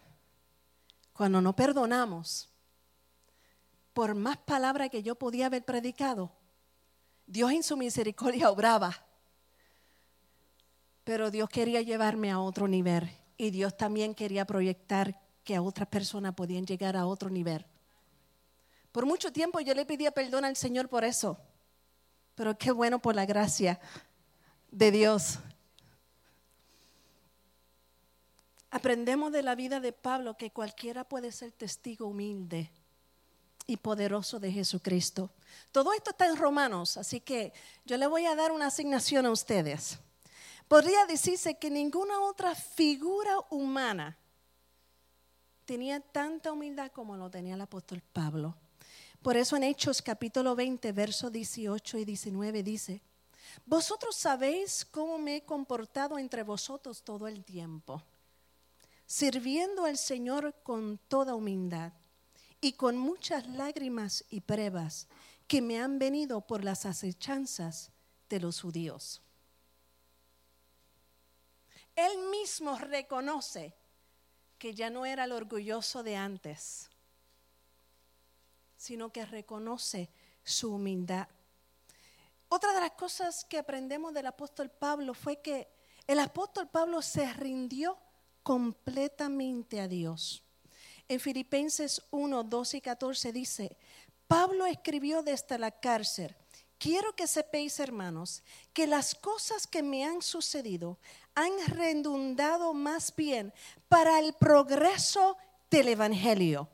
cuando 1.12 1.40
no 1.40 1.56
perdonamos, 1.56 2.50
por 3.96 4.14
más 4.14 4.36
palabras 4.36 4.90
que 4.90 5.02
yo 5.02 5.14
podía 5.14 5.46
haber 5.46 5.64
predicado, 5.64 6.30
Dios 7.26 7.50
en 7.50 7.62
su 7.62 7.78
misericordia 7.78 8.50
obraba. 8.50 8.94
Pero 11.02 11.30
Dios 11.30 11.48
quería 11.48 11.80
llevarme 11.80 12.30
a 12.30 12.38
otro 12.38 12.68
nivel 12.68 13.10
y 13.38 13.50
Dios 13.52 13.74
también 13.74 14.14
quería 14.14 14.44
proyectar 14.44 15.18
que 15.44 15.56
a 15.56 15.62
otras 15.62 15.88
personas 15.88 16.34
podían 16.34 16.66
llegar 16.66 16.94
a 16.94 17.06
otro 17.06 17.30
nivel. 17.30 17.64
Por 18.92 19.06
mucho 19.06 19.32
tiempo 19.32 19.60
yo 19.60 19.72
le 19.72 19.86
pedía 19.86 20.10
perdón 20.10 20.44
al 20.44 20.56
Señor 20.56 20.90
por 20.90 21.02
eso, 21.02 21.38
pero 22.34 22.58
qué 22.58 22.72
bueno 22.72 22.98
por 22.98 23.14
la 23.14 23.24
gracia 23.24 23.80
de 24.70 24.90
Dios. 24.90 25.38
Aprendemos 28.70 29.32
de 29.32 29.42
la 29.42 29.54
vida 29.54 29.80
de 29.80 29.94
Pablo 29.94 30.36
que 30.36 30.50
cualquiera 30.50 31.04
puede 31.04 31.32
ser 31.32 31.52
testigo 31.52 32.08
humilde 32.08 32.70
y 33.66 33.76
poderoso 33.76 34.38
de 34.38 34.52
Jesucristo. 34.52 35.30
Todo 35.72 35.92
esto 35.92 36.10
está 36.10 36.26
en 36.26 36.36
Romanos, 36.36 36.96
así 36.96 37.20
que 37.20 37.52
yo 37.84 37.96
le 37.96 38.06
voy 38.06 38.26
a 38.26 38.34
dar 38.34 38.52
una 38.52 38.66
asignación 38.66 39.26
a 39.26 39.30
ustedes. 39.30 39.98
Podría 40.68 41.06
decirse 41.06 41.58
que 41.58 41.70
ninguna 41.70 42.20
otra 42.20 42.54
figura 42.54 43.36
humana 43.50 44.16
tenía 45.64 46.00
tanta 46.00 46.52
humildad 46.52 46.90
como 46.92 47.16
lo 47.16 47.30
tenía 47.30 47.54
el 47.54 47.60
apóstol 47.60 48.02
Pablo. 48.12 48.56
Por 49.22 49.36
eso 49.36 49.56
en 49.56 49.64
Hechos 49.64 50.02
capítulo 50.02 50.54
20, 50.54 50.92
versos 50.92 51.32
18 51.32 51.98
y 51.98 52.04
19 52.04 52.62
dice, 52.62 53.02
vosotros 53.64 54.16
sabéis 54.16 54.84
cómo 54.84 55.18
me 55.18 55.36
he 55.36 55.44
comportado 55.44 56.18
entre 56.18 56.42
vosotros 56.42 57.02
todo 57.02 57.26
el 57.26 57.44
tiempo 57.44 58.02
sirviendo 59.06 59.84
al 59.84 59.96
Señor 59.96 60.54
con 60.62 60.98
toda 61.08 61.34
humildad 61.34 61.92
y 62.60 62.72
con 62.72 62.96
muchas 62.96 63.46
lágrimas 63.46 64.24
y 64.28 64.40
pruebas 64.40 65.08
que 65.46 65.60
me 65.62 65.80
han 65.80 65.98
venido 65.98 66.40
por 66.40 66.64
las 66.64 66.86
acechanzas 66.86 67.92
de 68.28 68.40
los 68.40 68.60
judíos. 68.60 69.22
Él 71.94 72.12
mismo 72.30 72.76
reconoce 72.78 73.74
que 74.58 74.74
ya 74.74 74.90
no 74.90 75.06
era 75.06 75.24
el 75.24 75.32
orgulloso 75.32 76.02
de 76.02 76.16
antes, 76.16 76.90
sino 78.76 79.10
que 79.12 79.24
reconoce 79.24 80.10
su 80.44 80.74
humildad. 80.74 81.28
Otra 82.48 82.72
de 82.72 82.80
las 82.80 82.92
cosas 82.92 83.44
que 83.44 83.58
aprendemos 83.58 84.14
del 84.14 84.26
apóstol 84.26 84.70
Pablo 84.70 85.14
fue 85.14 85.40
que 85.40 85.68
el 86.06 86.20
apóstol 86.20 86.68
Pablo 86.68 87.02
se 87.02 87.32
rindió 87.32 87.98
completamente 88.42 89.80
a 89.80 89.88
Dios. 89.88 90.45
En 91.08 91.20
Filipenses 91.20 92.02
1, 92.10 92.44
12 92.44 92.76
y 92.76 92.80
14 92.80 93.32
dice, 93.32 93.76
Pablo 94.26 94.66
escribió 94.66 95.22
desde 95.22 95.56
la 95.58 95.70
cárcel, 95.70 96.34
quiero 96.78 97.14
que 97.14 97.28
sepáis, 97.28 97.78
hermanos, 97.78 98.42
que 98.72 98.88
las 98.88 99.14
cosas 99.14 99.68
que 99.68 99.82
me 99.82 100.04
han 100.04 100.20
sucedido 100.20 100.98
han 101.34 101.52
redundado 101.68 102.74
más 102.74 103.14
bien 103.14 103.52
para 103.88 104.18
el 104.18 104.32
progreso 104.34 105.36
del 105.70 105.88
Evangelio. 105.88 106.68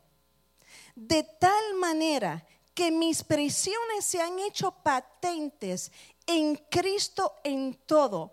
De 0.95 1.25
tal 1.25 1.75
manera 1.75 2.47
que 2.75 2.91
mis 2.91 3.23
prisiones 3.23 4.05
se 4.07 4.23
han 4.23 4.39
hecho 4.39 4.71
patentes 4.71 5.93
en 6.27 6.57
Cristo 6.71 7.35
en 7.45 7.75
todo 7.87 8.33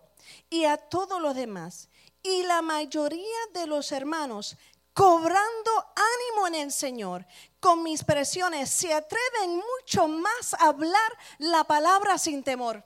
y 0.49 0.63
a 0.63 0.77
todos 0.77 1.21
los 1.21 1.35
demás 1.35 1.89
y 2.21 2.43
la 2.43 2.62
mayoría 2.62 3.39
de 3.53 3.65
los 3.65 3.91
hermanos, 3.91 4.57
cobrando 4.99 5.71
ánimo 5.95 6.47
en 6.47 6.55
el 6.55 6.71
Señor, 6.73 7.25
con 7.62 7.81
mis 7.83 8.03
presiones, 8.03 8.69
se 8.69 8.93
atreven 8.93 9.55
mucho 9.55 10.09
más 10.09 10.53
a 10.55 10.67
hablar 10.67 11.17
la 11.38 11.63
palabra 11.63 12.17
sin 12.17 12.43
temor. 12.43 12.83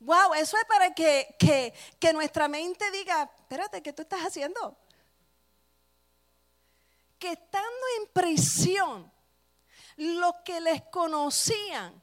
Wow, 0.00 0.32
eso 0.32 0.56
es 0.56 0.64
para 0.64 0.94
que, 0.94 1.36
que, 1.38 1.74
que 2.00 2.14
nuestra 2.14 2.48
mente 2.48 2.90
diga, 2.90 3.30
espérate, 3.38 3.82
¿qué 3.82 3.92
tú 3.92 4.00
estás 4.00 4.22
haciendo? 4.22 4.78
Que 7.18 7.32
estando 7.32 7.86
en 8.00 8.06
prisión, 8.14 9.12
los 9.96 10.36
que 10.42 10.58
les 10.58 10.84
conocían, 10.84 12.02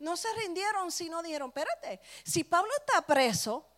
no 0.00 0.16
se 0.16 0.34
rindieron, 0.34 0.90
sino 0.90 1.22
dijeron, 1.22 1.50
espérate, 1.50 2.00
si 2.24 2.42
Pablo 2.42 2.72
está 2.80 3.06
preso, 3.06 3.71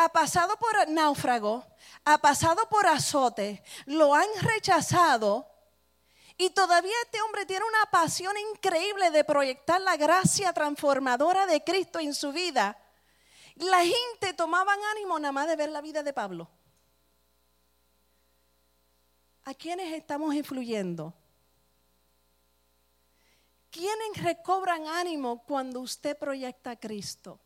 ha 0.00 0.08
pasado 0.10 0.56
por 0.58 0.88
náufrago, 0.88 1.66
ha 2.04 2.18
pasado 2.18 2.68
por 2.68 2.86
azote, 2.86 3.64
lo 3.86 4.14
han 4.14 4.28
rechazado 4.42 5.50
y 6.36 6.50
todavía 6.50 6.94
este 7.02 7.20
hombre 7.20 7.44
tiene 7.46 7.64
una 7.66 7.90
pasión 7.90 8.32
increíble 8.52 9.10
de 9.10 9.24
proyectar 9.24 9.80
la 9.80 9.96
gracia 9.96 10.52
transformadora 10.52 11.46
de 11.46 11.64
Cristo 11.64 11.98
en 11.98 12.14
su 12.14 12.30
vida. 12.30 12.78
La 13.56 13.80
gente 13.80 14.34
tomaba 14.34 14.72
ánimo 14.92 15.18
nada 15.18 15.32
más 15.32 15.48
de 15.48 15.56
ver 15.56 15.70
la 15.70 15.80
vida 15.80 16.04
de 16.04 16.12
Pablo. 16.12 16.48
¿A 19.46 19.52
quiénes 19.54 19.92
estamos 19.94 20.32
influyendo? 20.32 21.12
¿Quiénes 23.72 24.22
recobran 24.22 24.86
ánimo 24.86 25.42
cuando 25.42 25.80
usted 25.80 26.16
proyecta 26.16 26.70
a 26.70 26.76
Cristo? 26.76 27.40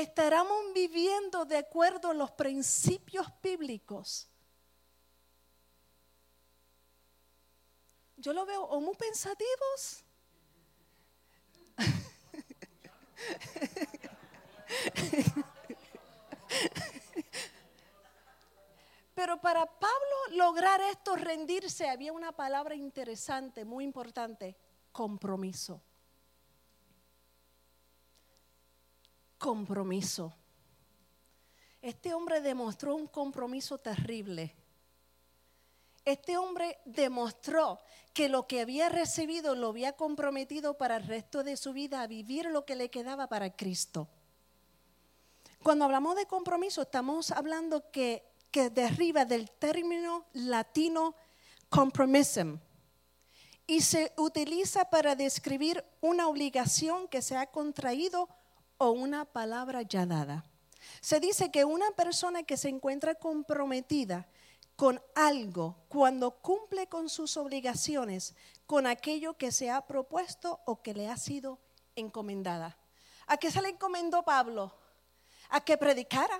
Estaremos 0.00 0.72
viviendo 0.74 1.44
de 1.44 1.58
acuerdo 1.58 2.10
a 2.10 2.14
los 2.14 2.30
principios 2.32 3.26
bíblicos. 3.42 4.28
Yo 8.16 8.32
lo 8.32 8.46
veo 8.46 8.62
o 8.64 8.80
muy 8.80 8.94
pensativos. 8.94 10.04
Pero 19.14 19.40
para 19.40 19.64
Pablo 19.66 20.16
lograr 20.32 20.80
esto, 20.82 21.16
rendirse, 21.16 21.88
había 21.88 22.12
una 22.12 22.32
palabra 22.32 22.74
interesante, 22.74 23.64
muy 23.64 23.84
importante, 23.84 24.56
compromiso. 24.92 25.82
Compromiso. 29.46 30.34
Este 31.80 32.12
hombre 32.12 32.40
demostró 32.40 32.96
un 32.96 33.06
compromiso 33.06 33.78
terrible. 33.78 34.52
este 36.04 36.36
hombre 36.36 36.78
demostró 36.84 37.78
que 38.12 38.28
lo 38.28 38.48
que 38.48 38.60
había 38.60 38.88
recibido 38.88 39.54
lo 39.54 39.68
había 39.68 39.92
comprometido 39.92 40.76
para 40.76 40.96
el 40.96 41.06
resto 41.06 41.44
de 41.44 41.56
su 41.56 41.72
vida 41.72 42.02
a 42.02 42.08
vivir 42.08 42.46
lo 42.46 42.64
que 42.64 42.74
le 42.74 42.90
quedaba 42.90 43.28
para 43.28 43.54
Cristo. 43.54 44.08
Cuando 45.62 45.84
hablamos 45.84 46.16
de 46.16 46.26
compromiso, 46.26 46.82
estamos 46.82 47.30
hablando 47.30 47.92
que, 47.92 48.24
que 48.50 48.68
derriba 48.68 49.24
del 49.24 49.52
término 49.52 50.26
latino 50.32 51.14
compromisum 51.68 52.58
y 53.68 53.80
se 53.82 54.12
utiliza 54.16 54.90
para 54.90 55.14
describir 55.14 55.84
una 56.00 56.26
obligación 56.26 57.06
que 57.06 57.22
se 57.22 57.36
ha 57.36 57.46
contraído 57.46 58.28
o 58.78 58.90
una 58.90 59.24
palabra 59.24 59.82
ya 59.82 60.06
dada. 60.06 60.44
Se 61.00 61.20
dice 61.20 61.50
que 61.50 61.64
una 61.64 61.90
persona 61.92 62.42
que 62.42 62.56
se 62.56 62.68
encuentra 62.68 63.14
comprometida 63.14 64.28
con 64.76 65.02
algo 65.14 65.76
cuando 65.88 66.32
cumple 66.42 66.86
con 66.86 67.08
sus 67.08 67.36
obligaciones, 67.36 68.34
con 68.66 68.86
aquello 68.86 69.34
que 69.34 69.50
se 69.50 69.70
ha 69.70 69.86
propuesto 69.86 70.60
o 70.66 70.82
que 70.82 70.94
le 70.94 71.08
ha 71.08 71.16
sido 71.16 71.58
encomendada. 71.96 72.76
¿A 73.26 73.38
qué 73.38 73.50
se 73.50 73.62
le 73.62 73.70
encomendó 73.70 74.22
Pablo? 74.22 74.76
A 75.48 75.60
que 75.62 75.78
predicara 75.78 76.38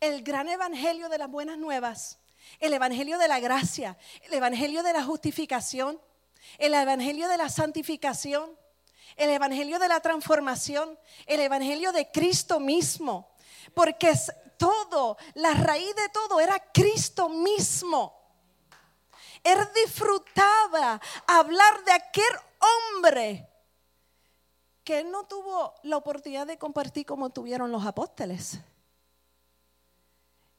el 0.00 0.22
gran 0.22 0.48
evangelio 0.48 1.08
de 1.08 1.18
las 1.18 1.28
buenas 1.28 1.58
nuevas, 1.58 2.18
el 2.60 2.72
evangelio 2.72 3.18
de 3.18 3.28
la 3.28 3.40
gracia, 3.40 3.98
el 4.22 4.34
evangelio 4.34 4.82
de 4.82 4.92
la 4.92 5.02
justificación, 5.02 6.00
el 6.58 6.74
evangelio 6.74 7.28
de 7.28 7.36
la 7.36 7.48
santificación, 7.48 8.56
el 9.16 9.30
evangelio 9.30 9.78
de 9.78 9.88
la 9.88 10.00
transformación, 10.00 10.98
el 11.26 11.40
evangelio 11.40 11.92
de 11.92 12.10
Cristo 12.10 12.60
mismo. 12.60 13.34
Porque 13.74 14.12
todo, 14.56 15.16
la 15.34 15.54
raíz 15.54 15.94
de 15.94 16.08
todo 16.10 16.40
era 16.40 16.58
Cristo 16.72 17.28
mismo. 17.28 18.20
Él 19.42 19.58
disfrutaba 19.84 21.00
hablar 21.26 21.84
de 21.84 21.92
aquel 21.92 22.24
hombre 22.96 23.48
que 24.82 25.00
él 25.00 25.10
no 25.10 25.24
tuvo 25.24 25.74
la 25.82 25.96
oportunidad 25.96 26.46
de 26.46 26.58
compartir 26.58 27.06
como 27.06 27.30
tuvieron 27.30 27.72
los 27.72 27.84
apóstoles. 27.84 28.58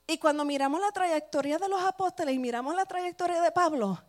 Y 0.07 0.17
cuando 0.17 0.45
miramos 0.45 0.79
la 0.81 0.91
trayectoria 0.91 1.57
de 1.57 1.67
los 1.67 1.81
apóstoles 1.81 2.35
y 2.35 2.39
miramos 2.39 2.75
la 2.75 2.85
trayectoria 2.85 3.41
de 3.41 3.51
Pablo, 3.51 4.03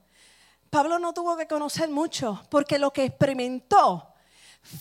Pablo 0.69 0.99
no 0.99 1.15
tuvo 1.15 1.37
que 1.37 1.47
conocer 1.47 1.89
mucho, 1.89 2.43
porque 2.51 2.79
lo 2.79 2.93
que 2.93 3.05
experimentó 3.05 4.15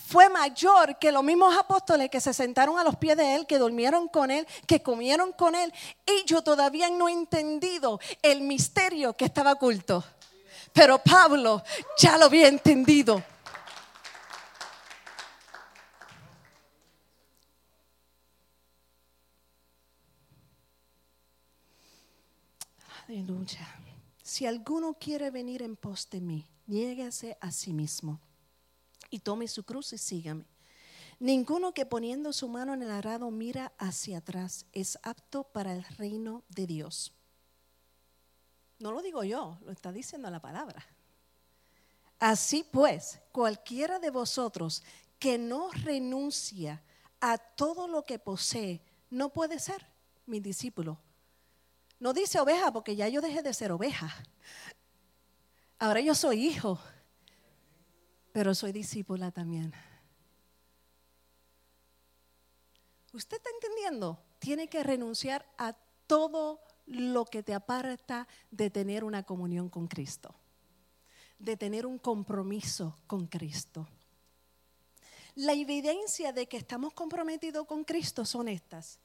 fue 0.06 0.28
mayor 0.28 0.98
que 0.98 1.12
los 1.12 1.22
mismos 1.22 1.56
apóstoles 1.56 2.10
que 2.10 2.20
se 2.20 2.34
sentaron 2.34 2.78
a 2.78 2.84
los 2.84 2.96
pies 2.96 3.16
de 3.16 3.36
él, 3.36 3.46
que 3.46 3.58
durmieron 3.58 4.08
con 4.08 4.30
él, 4.30 4.46
que 4.66 4.82
comieron 4.82 5.32
con 5.32 5.54
él. 5.54 5.72
Y 6.04 6.24
yo 6.24 6.42
todavía 6.42 6.90
no 6.90 7.08
he 7.08 7.12
entendido 7.12 8.00
el 8.22 8.40
misterio 8.40 9.16
que 9.16 9.24
estaba 9.24 9.52
oculto. 9.52 10.04
Pero 10.72 10.98
Pablo 10.98 11.62
ya 11.98 12.18
lo 12.18 12.26
había 12.26 12.48
entendido. 12.48 13.22
Aleluya. 23.08 23.68
Si 24.22 24.46
alguno 24.46 24.94
quiere 24.94 25.30
venir 25.30 25.62
en 25.62 25.76
pos 25.76 26.10
de 26.10 26.20
mí, 26.20 26.44
niéguese 26.66 27.38
a 27.40 27.52
sí 27.52 27.72
mismo 27.72 28.20
y 29.10 29.20
tome 29.20 29.48
su 29.48 29.64
cruz 29.64 29.92
y 29.92 29.98
sígame. 29.98 30.46
Ninguno 31.18 31.72
que 31.72 31.86
poniendo 31.86 32.32
su 32.32 32.48
mano 32.48 32.74
en 32.74 32.82
el 32.82 32.90
arado 32.90 33.30
mira 33.30 33.72
hacia 33.78 34.18
atrás 34.18 34.66
es 34.72 34.98
apto 35.02 35.44
para 35.44 35.72
el 35.72 35.82
reino 35.96 36.44
de 36.48 36.66
Dios. 36.66 37.12
No 38.78 38.92
lo 38.92 39.00
digo 39.00 39.24
yo, 39.24 39.58
lo 39.64 39.72
está 39.72 39.92
diciendo 39.92 40.30
la 40.30 40.40
palabra. 40.40 40.84
Así 42.18 42.66
pues, 42.70 43.20
cualquiera 43.32 43.98
de 43.98 44.10
vosotros 44.10 44.82
que 45.18 45.38
no 45.38 45.70
renuncia 45.70 46.82
a 47.20 47.38
todo 47.38 47.88
lo 47.88 48.04
que 48.04 48.18
posee, 48.18 48.82
no 49.08 49.30
puede 49.30 49.58
ser 49.58 49.86
mi 50.26 50.40
discípulo. 50.40 50.98
No 51.98 52.12
dice 52.12 52.38
oveja 52.38 52.70
porque 52.72 52.94
ya 52.94 53.08
yo 53.08 53.22
dejé 53.22 53.42
de 53.42 53.54
ser 53.54 53.72
oveja. 53.72 54.14
Ahora 55.78 56.00
yo 56.00 56.14
soy 56.14 56.46
hijo 56.46 56.78
pero 58.36 58.54
soy 58.54 58.70
discípula 58.70 59.30
también. 59.30 59.72
¿Usted 63.14 63.38
está 63.38 63.48
entendiendo? 63.48 64.22
Tiene 64.38 64.68
que 64.68 64.82
renunciar 64.82 65.50
a 65.56 65.72
todo 66.06 66.60
lo 66.84 67.24
que 67.24 67.42
te 67.42 67.54
aparta 67.54 68.28
de 68.50 68.68
tener 68.68 69.04
una 69.04 69.22
comunión 69.22 69.70
con 69.70 69.88
Cristo, 69.88 70.34
de 71.38 71.56
tener 71.56 71.86
un 71.86 71.98
compromiso 71.98 72.98
con 73.06 73.26
Cristo. 73.26 73.88
La 75.34 75.54
evidencia 75.54 76.34
de 76.34 76.46
que 76.46 76.58
estamos 76.58 76.92
comprometidos 76.92 77.66
con 77.66 77.84
Cristo 77.84 78.26
son 78.26 78.48
estas. 78.48 78.98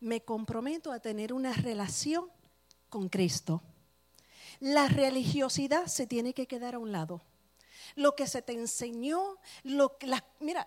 Me 0.00 0.24
comprometo 0.24 0.90
a 0.90 0.98
tener 0.98 1.32
una 1.32 1.52
relación 1.52 2.28
con 2.88 3.08
Cristo. 3.10 3.62
La 4.58 4.88
religiosidad 4.88 5.86
se 5.86 6.08
tiene 6.08 6.34
que 6.34 6.48
quedar 6.48 6.74
a 6.74 6.80
un 6.80 6.90
lado 6.90 7.22
lo 7.96 8.14
que 8.14 8.26
se 8.26 8.42
te 8.42 8.52
enseñó, 8.52 9.38
lo 9.62 9.98
que 9.98 10.10
mira, 10.40 10.66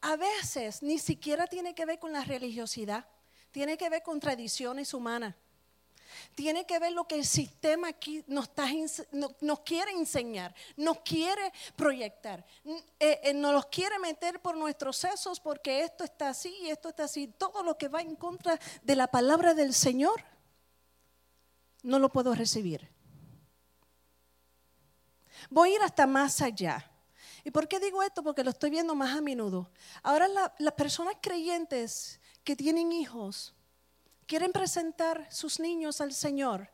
a 0.00 0.16
veces 0.16 0.82
ni 0.82 0.98
siquiera 0.98 1.46
tiene 1.46 1.74
que 1.74 1.86
ver 1.86 1.98
con 1.98 2.12
la 2.12 2.24
religiosidad, 2.24 3.06
tiene 3.50 3.78
que 3.78 3.88
ver 3.88 4.02
con 4.02 4.20
tradiciones 4.20 4.92
humanas. 4.94 5.34
Tiene 6.34 6.64
que 6.66 6.78
ver 6.78 6.92
lo 6.92 7.06
que 7.06 7.16
el 7.16 7.24
sistema 7.24 7.88
aquí 7.88 8.24
nos, 8.26 8.50
nos 9.40 9.60
quiere 9.60 9.92
enseñar, 9.92 10.54
nos 10.76 10.98
quiere 11.00 11.52
proyectar, 11.76 12.44
eh, 13.00 13.20
eh, 13.22 13.34
nos 13.34 13.52
los 13.52 13.66
quiere 13.66 13.98
meter 13.98 14.40
por 14.40 14.56
nuestros 14.56 14.96
sesos 14.96 15.40
porque 15.40 15.82
esto 15.82 16.04
está 16.04 16.28
así 16.28 16.54
y 16.62 16.70
esto 16.70 16.90
está 16.90 17.04
así. 17.04 17.26
Todo 17.26 17.62
lo 17.62 17.76
que 17.76 17.88
va 17.88 18.00
en 18.00 18.16
contra 18.16 18.58
de 18.82 18.96
la 18.96 19.08
palabra 19.08 19.54
del 19.54 19.74
Señor, 19.74 20.22
no 21.82 21.98
lo 21.98 22.10
puedo 22.10 22.34
recibir. 22.34 22.93
Voy 25.50 25.70
a 25.70 25.74
ir 25.76 25.82
hasta 25.82 26.06
más 26.06 26.40
allá. 26.40 26.90
¿Y 27.44 27.50
por 27.50 27.68
qué 27.68 27.78
digo 27.78 28.02
esto? 28.02 28.22
Porque 28.22 28.42
lo 28.42 28.50
estoy 28.50 28.70
viendo 28.70 28.94
más 28.94 29.16
a 29.16 29.20
menudo. 29.20 29.70
Ahora 30.02 30.28
las 30.58 30.72
personas 30.74 31.16
creyentes 31.20 32.20
que 32.42 32.56
tienen 32.56 32.92
hijos 32.92 33.54
quieren 34.26 34.52
presentar 34.52 35.26
sus 35.30 35.60
niños 35.60 36.00
al 36.00 36.12
Señor 36.12 36.70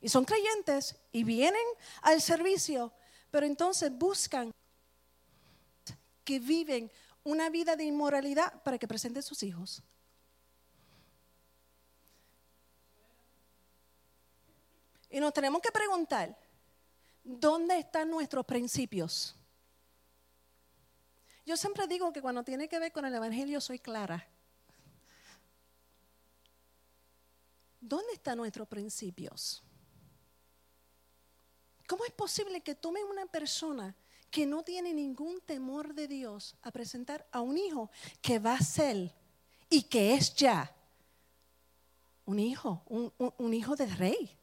y 0.00 0.08
son 0.08 0.24
creyentes 0.24 0.96
y 1.12 1.24
vienen 1.24 1.62
al 2.02 2.20
servicio, 2.20 2.92
pero 3.30 3.46
entonces 3.46 3.90
buscan 3.92 4.52
que 6.24 6.38
viven 6.38 6.90
una 7.24 7.50
vida 7.50 7.76
de 7.76 7.84
inmoralidad 7.84 8.62
para 8.62 8.78
que 8.78 8.88
presenten 8.88 9.22
sus 9.22 9.42
hijos. 9.42 9.82
Y 15.10 15.20
nos 15.20 15.32
tenemos 15.32 15.60
que 15.60 15.70
preguntar, 15.70 16.36
¿Dónde 17.24 17.78
están 17.78 18.10
nuestros 18.10 18.44
principios? 18.44 19.36
Yo 21.44 21.56
siempre 21.56 21.86
digo 21.86 22.12
que 22.12 22.22
cuando 22.22 22.42
tiene 22.44 22.68
que 22.68 22.78
ver 22.78 22.92
con 22.92 23.04
el 23.04 23.14
Evangelio 23.14 23.60
soy 23.60 23.78
clara. 23.78 24.28
¿Dónde 27.80 28.12
están 28.12 28.38
nuestros 28.38 28.68
principios? 28.68 29.62
¿Cómo 31.88 32.04
es 32.04 32.12
posible 32.12 32.60
que 32.60 32.74
tome 32.74 33.02
una 33.04 33.26
persona 33.26 33.94
que 34.30 34.46
no 34.46 34.62
tiene 34.62 34.94
ningún 34.94 35.40
temor 35.40 35.92
de 35.92 36.08
Dios 36.08 36.56
a 36.62 36.70
presentar 36.70 37.26
a 37.32 37.40
un 37.40 37.58
hijo 37.58 37.90
que 38.22 38.38
va 38.38 38.54
a 38.54 38.62
ser 38.62 39.12
y 39.68 39.82
que 39.82 40.14
es 40.14 40.34
ya 40.34 40.74
un 42.24 42.38
hijo, 42.38 42.82
un, 42.86 43.52
hijo 43.52 43.76
del 43.76 43.90
rey? 43.96 44.38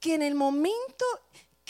Que 0.00 0.14
en 0.14 0.22
el 0.22 0.34
momento 0.34 1.04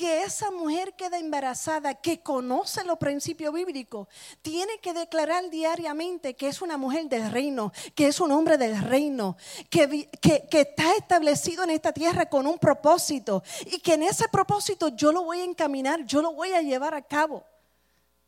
que 0.01 0.23
esa 0.23 0.51
mujer 0.51 0.95
queda 0.97 1.19
embarazada, 1.19 1.93
que 1.93 2.23
conoce 2.23 2.83
los 2.85 2.97
principios 2.97 3.53
bíblicos, 3.53 4.09
tiene 4.41 4.79
que 4.79 4.95
declarar 4.95 5.51
diariamente 5.51 6.35
que 6.35 6.49
es 6.49 6.63
una 6.63 6.79
mujer 6.79 7.07
del 7.11 7.31
reino, 7.31 7.71
que 7.95 8.07
es 8.07 8.19
un 8.19 8.33
hombre 8.33 8.57
del 8.57 8.81
reino, 8.81 9.37
que, 9.69 10.09
que, 10.23 10.49
que, 10.51 10.61
está 10.63 10.95
establecido 10.97 11.65
en 11.65 11.71
esta 11.71 11.93
tierra 11.93 12.31
con 12.31 12.47
un 12.47 12.59
propósito 12.59 13.43
y 13.67 13.79
que 13.81 13.93
en 13.93 14.05
ese 14.05 14.27
propósito 14.29 14.89
yo 14.89 15.13
lo 15.13 15.25
voy 15.25 15.41
a 15.41 15.45
encaminar, 15.45 16.07
yo 16.07 16.23
lo 16.23 16.33
voy 16.33 16.53
a 16.53 16.63
llevar 16.63 16.95
a 16.95 17.03
cabo. 17.03 17.45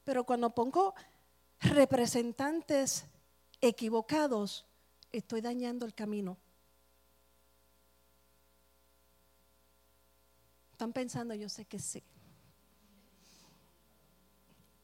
Pero 0.04 0.24
cuando 0.24 0.50
pongo 0.50 0.94
representantes 1.60 3.06
equivocados, 3.62 4.66
estoy 5.10 5.40
dañando 5.40 5.86
el 5.86 5.94
camino. 5.94 6.36
¿Están 10.82 10.94
pensando? 10.94 11.32
Yo 11.32 11.48
sé 11.48 11.64
que 11.64 11.78
sí. 11.78 12.02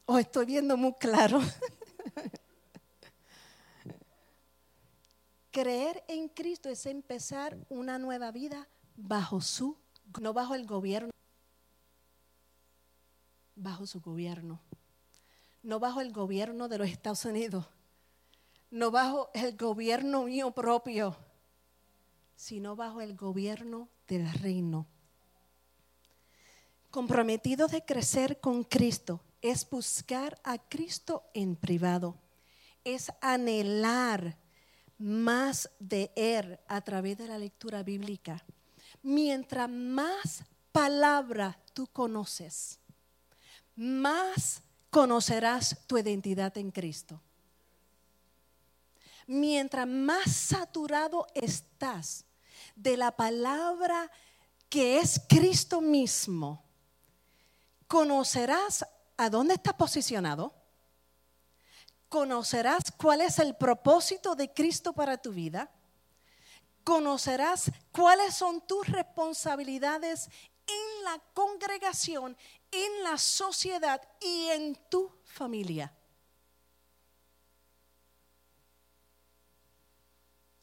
O 0.05 0.17
estoy 0.17 0.45
viendo 0.45 0.77
muy 0.77 0.93
claro. 0.93 1.41
Creer 5.51 6.01
en 6.07 6.29
Cristo 6.29 6.69
es 6.69 6.85
empezar 6.85 7.57
una 7.67 7.99
nueva 7.99 8.31
vida 8.31 8.69
bajo 8.95 9.41
su, 9.41 9.75
no 10.21 10.31
bajo 10.31 10.55
el 10.55 10.65
gobierno, 10.65 11.11
bajo 13.55 13.85
su 13.85 13.99
gobierno, 13.99 14.61
no 15.63 15.81
bajo 15.81 15.99
el 15.99 16.13
gobierno 16.13 16.69
de 16.69 16.77
los 16.77 16.87
Estados 16.87 17.25
Unidos, 17.25 17.65
no 18.71 18.89
bajo 18.89 19.31
el 19.33 19.57
gobierno 19.57 20.23
mío 20.23 20.51
propio, 20.51 21.17
sino 22.37 22.77
bajo 22.77 23.01
el 23.01 23.17
gobierno 23.17 23.89
del 24.07 24.31
reino. 24.31 24.87
Comprometido 26.91 27.67
de 27.67 27.85
crecer 27.85 28.39
con 28.39 28.63
Cristo 28.63 29.21
es 29.41 29.69
buscar 29.69 30.39
a 30.43 30.57
Cristo 30.57 31.23
en 31.35 31.55
privado, 31.55 32.15
es 32.83 33.11
anhelar 33.21 34.37
más 34.97 35.69
de 35.79 36.11
Él 36.15 36.59
a 36.67 36.81
través 36.81 37.17
de 37.17 37.27
la 37.27 37.37
lectura 37.37 37.83
bíblica. 37.83 38.43
Mientras 39.03 39.69
más 39.69 40.43
palabra 40.71 41.59
tú 41.73 41.85
conoces, 41.87 42.79
más 43.75 44.63
conocerás 44.89 45.77
tu 45.85 45.97
identidad 45.97 46.57
en 46.57 46.71
Cristo. 46.71 47.21
Mientras 49.27 49.85
más 49.87 50.31
saturado 50.31 51.27
estás 51.35 52.25
de 52.75 52.97
la 52.97 53.15
palabra 53.15 54.09
que 54.69 54.97
es 54.97 55.21
Cristo 55.29 55.81
mismo, 55.81 56.68
conocerás 57.89 58.85
a 59.17 59.29
dónde 59.31 59.55
estás 59.55 59.73
posicionado, 59.73 60.53
conocerás 62.07 62.91
cuál 62.95 63.21
es 63.21 63.39
el 63.39 63.57
propósito 63.57 64.35
de 64.35 64.53
Cristo 64.53 64.93
para 64.93 65.17
tu 65.17 65.31
vida, 65.31 65.71
conocerás 66.83 67.71
cuáles 67.91 68.35
son 68.35 68.65
tus 68.65 68.87
responsabilidades 68.87 70.29
en 70.67 71.03
la 71.03 71.19
congregación, 71.33 72.37
en 72.71 73.03
la 73.03 73.17
sociedad 73.17 73.99
y 74.21 74.49
en 74.49 74.75
tu 74.87 75.11
familia. 75.23 75.91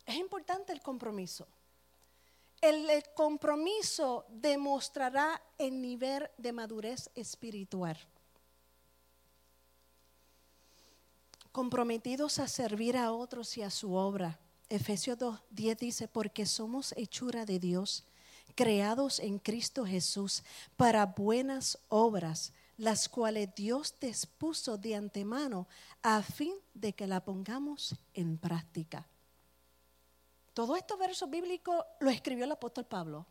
Es 0.06 0.14
importante 0.14 0.72
el 0.72 0.80
compromiso. 0.80 1.48
El 2.60 2.88
compromiso 3.14 4.26
demostrará 4.28 5.42
el 5.58 5.80
nivel 5.80 6.28
de 6.38 6.52
madurez 6.52 7.10
espiritual. 7.14 7.98
Comprometidos 11.52 12.38
a 12.38 12.48
servir 12.48 12.96
a 12.96 13.12
otros 13.12 13.56
y 13.56 13.62
a 13.62 13.70
su 13.70 13.94
obra. 13.94 14.38
Efesios 14.68 15.18
2.10 15.18 15.78
dice, 15.78 16.08
porque 16.08 16.44
somos 16.44 16.92
hechura 16.96 17.46
de 17.46 17.58
Dios, 17.58 18.04
creados 18.54 19.20
en 19.20 19.38
Cristo 19.38 19.86
Jesús 19.86 20.42
para 20.76 21.06
buenas 21.06 21.78
obras, 21.88 22.52
las 22.76 23.08
cuales 23.08 23.54
Dios 23.54 23.94
dispuso 24.00 24.76
de 24.76 24.96
antemano 24.96 25.68
a 26.02 26.22
fin 26.22 26.54
de 26.74 26.92
que 26.92 27.06
la 27.06 27.24
pongamos 27.24 27.94
en 28.12 28.38
práctica. 28.38 29.08
Todos 30.56 30.78
estos 30.78 30.98
versos 30.98 31.28
bíblicos 31.28 31.84
lo 32.00 32.08
escribió 32.08 32.46
el 32.46 32.52
apóstol 32.52 32.86
Pablo. 32.86 33.26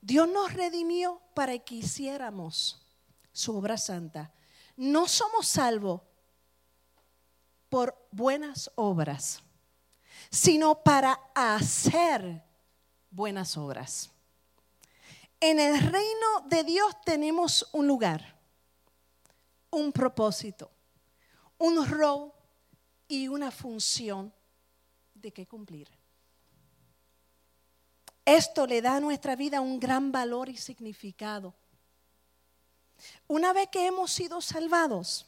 Dios 0.00 0.28
nos 0.28 0.52
redimió 0.52 1.20
para 1.34 1.58
que 1.58 1.74
hiciéramos 1.74 2.86
su 3.32 3.56
obra 3.56 3.76
santa. 3.76 4.32
No 4.76 5.08
somos 5.08 5.48
salvos 5.48 6.00
por 7.68 8.06
buenas 8.12 8.70
obras, 8.76 9.42
sino 10.30 10.80
para 10.80 11.18
hacer 11.34 12.44
buenas 13.10 13.56
obras. 13.56 14.12
En 15.40 15.58
el 15.58 15.76
reino 15.76 16.40
de 16.46 16.62
Dios 16.62 17.00
tenemos 17.04 17.68
un 17.72 17.88
lugar, 17.88 18.38
un 19.70 19.90
propósito, 19.90 20.70
un 21.58 21.84
rol 21.84 22.32
y 23.08 23.26
una 23.26 23.50
función 23.50 24.32
de 25.24 25.32
qué 25.32 25.46
cumplir. 25.46 25.88
Esto 28.24 28.66
le 28.66 28.80
da 28.82 28.96
a 28.96 29.00
nuestra 29.00 29.36
vida 29.36 29.60
un 29.60 29.80
gran 29.80 30.12
valor 30.12 30.48
y 30.48 30.56
significado. 30.56 31.54
Una 33.26 33.52
vez 33.52 33.68
que 33.68 33.86
hemos 33.86 34.12
sido 34.12 34.40
salvados, 34.40 35.26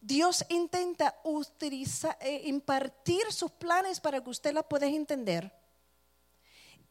Dios 0.00 0.44
intenta 0.48 1.20
utilizar, 1.22 2.18
eh, 2.20 2.42
impartir 2.46 3.32
sus 3.32 3.52
planes 3.52 4.00
para 4.00 4.22
que 4.22 4.30
usted 4.30 4.52
las 4.52 4.64
pueda 4.64 4.86
entender. 4.86 5.52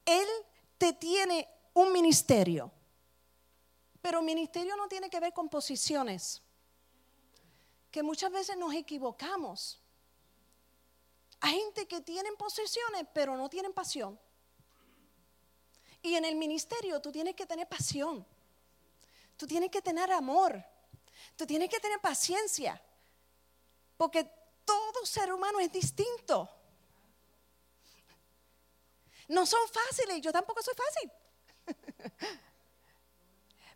Él 0.06 0.28
te 0.78 0.94
tiene 0.94 1.48
un 1.74 1.92
ministerio, 1.92 2.72
pero 4.02 4.22
ministerio 4.22 4.78
no 4.78 4.88
tiene 4.88 5.10
que 5.10 5.20
ver 5.20 5.34
con 5.34 5.50
posiciones, 5.50 6.42
que 7.92 8.02
muchas 8.02 8.32
veces 8.32 8.58
nos 8.58 8.74
equivocamos. 8.74 9.81
Hay 11.42 11.60
gente 11.60 11.88
que 11.88 12.02
tienen 12.02 12.36
posesiones, 12.36 13.06
pero 13.14 13.36
no 13.36 13.50
tienen 13.50 13.74
pasión. 13.74 14.20
Y 16.04 16.16
en 16.16 16.26
el 16.26 16.36
ministerio 16.36 17.02
tú 17.02 17.12
tienes 17.12 17.36
que 17.36 17.46
tener 17.46 17.68
pasión. 17.68 18.26
Tú 19.38 19.48
tienes 19.48 19.72
que 19.72 19.82
tener 19.82 20.12
amor. 20.12 20.64
Tú 21.36 21.46
tienes 21.46 21.70
que 21.70 21.80
tener 21.80 22.00
paciencia. 22.00 22.82
Porque 23.98 24.24
todo 24.66 25.06
ser 25.06 25.34
humano 25.34 25.60
es 25.60 25.72
distinto. 25.72 26.50
No 29.28 29.46
son 29.46 29.62
fáciles, 29.70 30.22
yo 30.22 30.32
tampoco 30.32 30.62
soy 30.62 30.74
fácil. 30.76 31.12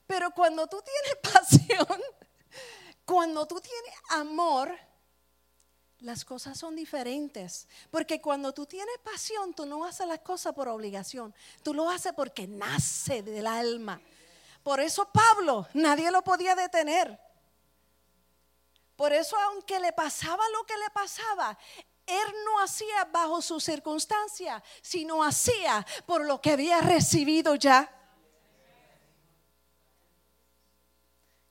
Pero 0.07 0.31
cuando 0.31 0.67
tú 0.67 0.81
tienes 0.81 1.15
pasión, 1.33 2.01
cuando 3.05 3.47
tú 3.47 3.59
tienes 3.59 3.93
amor, 4.09 4.77
las 6.05 6.23
cosas 6.23 6.57
son 6.57 6.75
diferentes. 6.75 7.67
Porque 7.89 8.21
cuando 8.21 8.53
tú 8.53 8.65
tienes 8.67 8.95
pasión, 9.03 9.53
tú 9.53 9.65
no 9.65 9.83
haces 9.85 10.07
las 10.07 10.19
cosas 10.19 10.53
por 10.53 10.67
obligación. 10.67 11.33
Tú 11.63 11.73
lo 11.73 11.89
haces 11.89 12.13
porque 12.13 12.47
nace 12.47 13.23
del 13.23 13.47
alma. 13.47 13.99
Por 14.61 14.79
eso 14.79 15.09
Pablo, 15.11 15.67
nadie 15.73 16.11
lo 16.11 16.23
podía 16.23 16.53
detener. 16.55 17.19
Por 18.95 19.13
eso 19.13 19.35
aunque 19.49 19.79
le 19.79 19.91
pasaba 19.93 20.47
lo 20.49 20.63
que 20.65 20.77
le 20.77 20.89
pasaba, 20.91 21.57
él 22.05 22.33
no 22.45 22.61
hacía 22.61 23.05
bajo 23.05 23.41
su 23.41 23.59
circunstancia, 23.59 24.63
sino 24.83 25.23
hacía 25.23 25.85
por 26.05 26.23
lo 26.23 26.39
que 26.39 26.51
había 26.51 26.81
recibido 26.81 27.55
ya. 27.55 27.91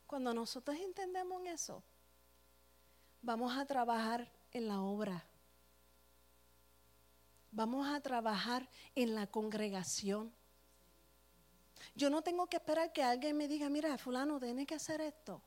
Cuando 0.06 0.32
nosotros 0.32 0.76
entendemos 0.76 1.44
eso, 1.46 1.82
vamos 3.20 3.56
a 3.56 3.64
trabajar 3.64 4.33
en 4.54 4.68
la 4.68 4.80
obra. 4.80 5.26
Vamos 7.50 7.86
a 7.86 8.00
trabajar 8.00 8.68
en 8.94 9.14
la 9.14 9.26
congregación. 9.26 10.32
Yo 11.94 12.08
no 12.08 12.22
tengo 12.22 12.46
que 12.46 12.56
esperar 12.56 12.92
que 12.92 13.02
alguien 13.02 13.36
me 13.36 13.46
diga, 13.46 13.68
mira, 13.68 13.96
fulano, 13.98 14.40
tiene 14.40 14.64
que 14.64 14.74
hacer 14.74 15.00
esto. 15.00 15.42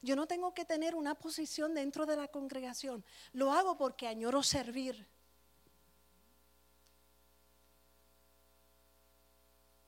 Yo 0.00 0.16
no 0.16 0.26
tengo 0.26 0.54
que 0.54 0.64
tener 0.64 0.94
una 0.94 1.14
posición 1.14 1.74
dentro 1.74 2.06
de 2.06 2.16
la 2.16 2.28
congregación. 2.28 3.04
Lo 3.32 3.52
hago 3.52 3.76
porque 3.76 4.08
añoro 4.08 4.42
servir. 4.42 5.06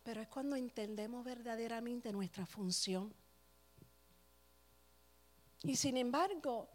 Pero 0.03 0.21
es 0.21 0.29
cuando 0.29 0.55
entendemos 0.55 1.25
verdaderamente 1.25 2.12
nuestra 2.12 2.45
función. 2.47 3.14
Y 5.62 5.77
sin 5.77 5.97
embargo, 5.97 6.69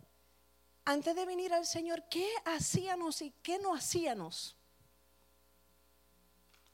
antes 0.85 1.15
de 1.15 1.25
venir 1.25 1.53
al 1.53 1.65
Señor, 1.65 2.03
¿qué 2.09 2.27
hacíamos 2.45 3.21
y 3.21 3.31
qué 3.43 3.59
no 3.59 3.73
hacíamos? 3.73 4.55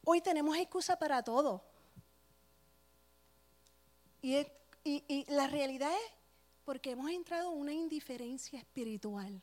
Hoy 0.03 0.21
tenemos 0.21 0.55
excusa 0.57 0.97
para 0.97 1.23
todo. 1.23 1.63
Y, 4.21 4.45
y 4.83 5.25
la 5.29 5.47
realidad 5.47 5.91
es 5.93 6.11
porque 6.63 6.91
hemos 6.91 7.11
entrado 7.11 7.51
en 7.51 7.59
una 7.59 7.73
indiferencia 7.73 8.59
espiritual. 8.59 9.41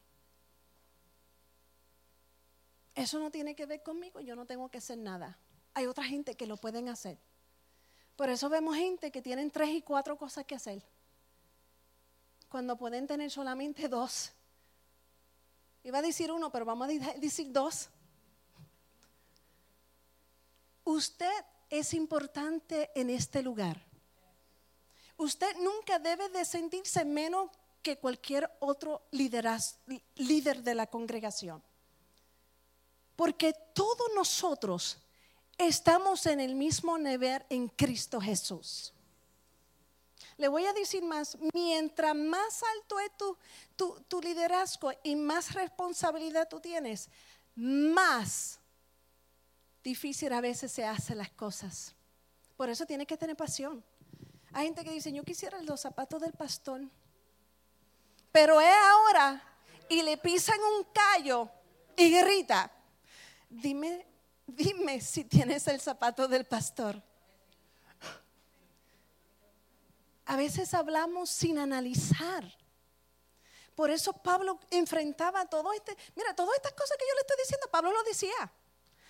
Eso 2.94 3.18
no 3.18 3.30
tiene 3.30 3.54
que 3.54 3.66
ver 3.66 3.82
conmigo, 3.82 4.20
yo 4.20 4.36
no 4.36 4.44
tengo 4.44 4.68
que 4.68 4.78
hacer 4.78 4.98
nada. 4.98 5.38
Hay 5.74 5.86
otra 5.86 6.04
gente 6.04 6.36
que 6.36 6.46
lo 6.46 6.56
pueden 6.56 6.88
hacer. 6.88 7.18
Por 8.16 8.28
eso 8.28 8.48
vemos 8.48 8.76
gente 8.76 9.10
que 9.10 9.22
tienen 9.22 9.50
tres 9.50 9.70
y 9.70 9.82
cuatro 9.82 10.18
cosas 10.18 10.44
que 10.44 10.54
hacer, 10.54 10.82
cuando 12.48 12.76
pueden 12.76 13.06
tener 13.06 13.30
solamente 13.30 13.88
dos. 13.88 14.32
Iba 15.84 15.98
a 15.98 16.02
decir 16.02 16.30
uno, 16.30 16.50
pero 16.50 16.64
vamos 16.64 16.88
a 16.88 17.12
decir 17.18 17.52
dos. 17.52 17.88
Usted 20.84 21.44
es 21.70 21.94
importante 21.94 22.90
en 22.94 23.10
este 23.10 23.42
lugar. 23.42 23.80
Usted 25.16 25.56
nunca 25.58 25.98
debe 25.98 26.28
de 26.28 26.44
sentirse 26.44 27.04
menos 27.04 27.50
que 27.82 27.98
cualquier 27.98 28.50
otro 28.60 29.02
líder 29.10 30.62
de 30.62 30.74
la 30.74 30.86
congregación. 30.86 31.62
Porque 33.16 33.52
todos 33.74 34.08
nosotros 34.14 34.98
estamos 35.58 36.26
en 36.26 36.40
el 36.40 36.54
mismo 36.54 36.96
nivel 36.98 37.44
en 37.50 37.68
Cristo 37.68 38.20
Jesús. 38.20 38.92
Le 40.42 40.48
voy 40.48 40.66
a 40.66 40.72
decir 40.72 41.04
más, 41.04 41.38
mientras 41.54 42.16
más 42.16 42.64
alto 42.74 42.98
es 42.98 43.12
tu, 43.76 44.20
liderazgo 44.20 44.90
y 45.04 45.14
más 45.14 45.54
responsabilidad 45.54 46.48
tú 46.48 46.58
tienes, 46.58 47.08
más 47.54 48.58
difícil 49.84 50.32
a 50.32 50.40
veces 50.40 50.72
se 50.72 50.84
hacen 50.84 51.18
las 51.18 51.30
cosas. 51.30 51.94
Por 52.56 52.68
eso 52.68 52.84
tiene 52.86 53.06
que 53.06 53.16
tener 53.16 53.36
pasión. 53.36 53.84
Hay 54.52 54.64
gente 54.64 54.82
que 54.82 54.90
dice, 54.90 55.12
yo 55.12 55.22
quisiera 55.22 55.62
los 55.62 55.80
zapatos 55.80 56.20
del 56.20 56.32
pastor, 56.32 56.80
pero 58.32 58.60
es 58.60 58.74
ahora 58.90 59.40
y 59.88 60.02
le 60.02 60.16
pisan 60.16 60.58
un 60.58 60.86
callo 60.92 61.48
y 61.96 62.10
grita. 62.18 62.68
Dime, 63.48 64.04
dime 64.44 65.00
si 65.00 65.22
tienes 65.22 65.68
el 65.68 65.80
zapato 65.80 66.26
del 66.26 66.46
pastor. 66.46 67.00
A 70.26 70.36
veces 70.36 70.72
hablamos 70.74 71.30
sin 71.30 71.58
analizar. 71.58 72.44
Por 73.74 73.90
eso 73.90 74.12
Pablo 74.12 74.60
enfrentaba 74.70 75.46
todo 75.46 75.72
este, 75.72 75.96
mira, 76.14 76.34
todas 76.34 76.54
estas 76.56 76.72
cosas 76.72 76.96
que 76.98 77.04
yo 77.08 77.14
le 77.14 77.20
estoy 77.22 77.36
diciendo, 77.38 77.68
Pablo 77.70 77.92
lo 77.92 78.02
decía. 78.04 78.52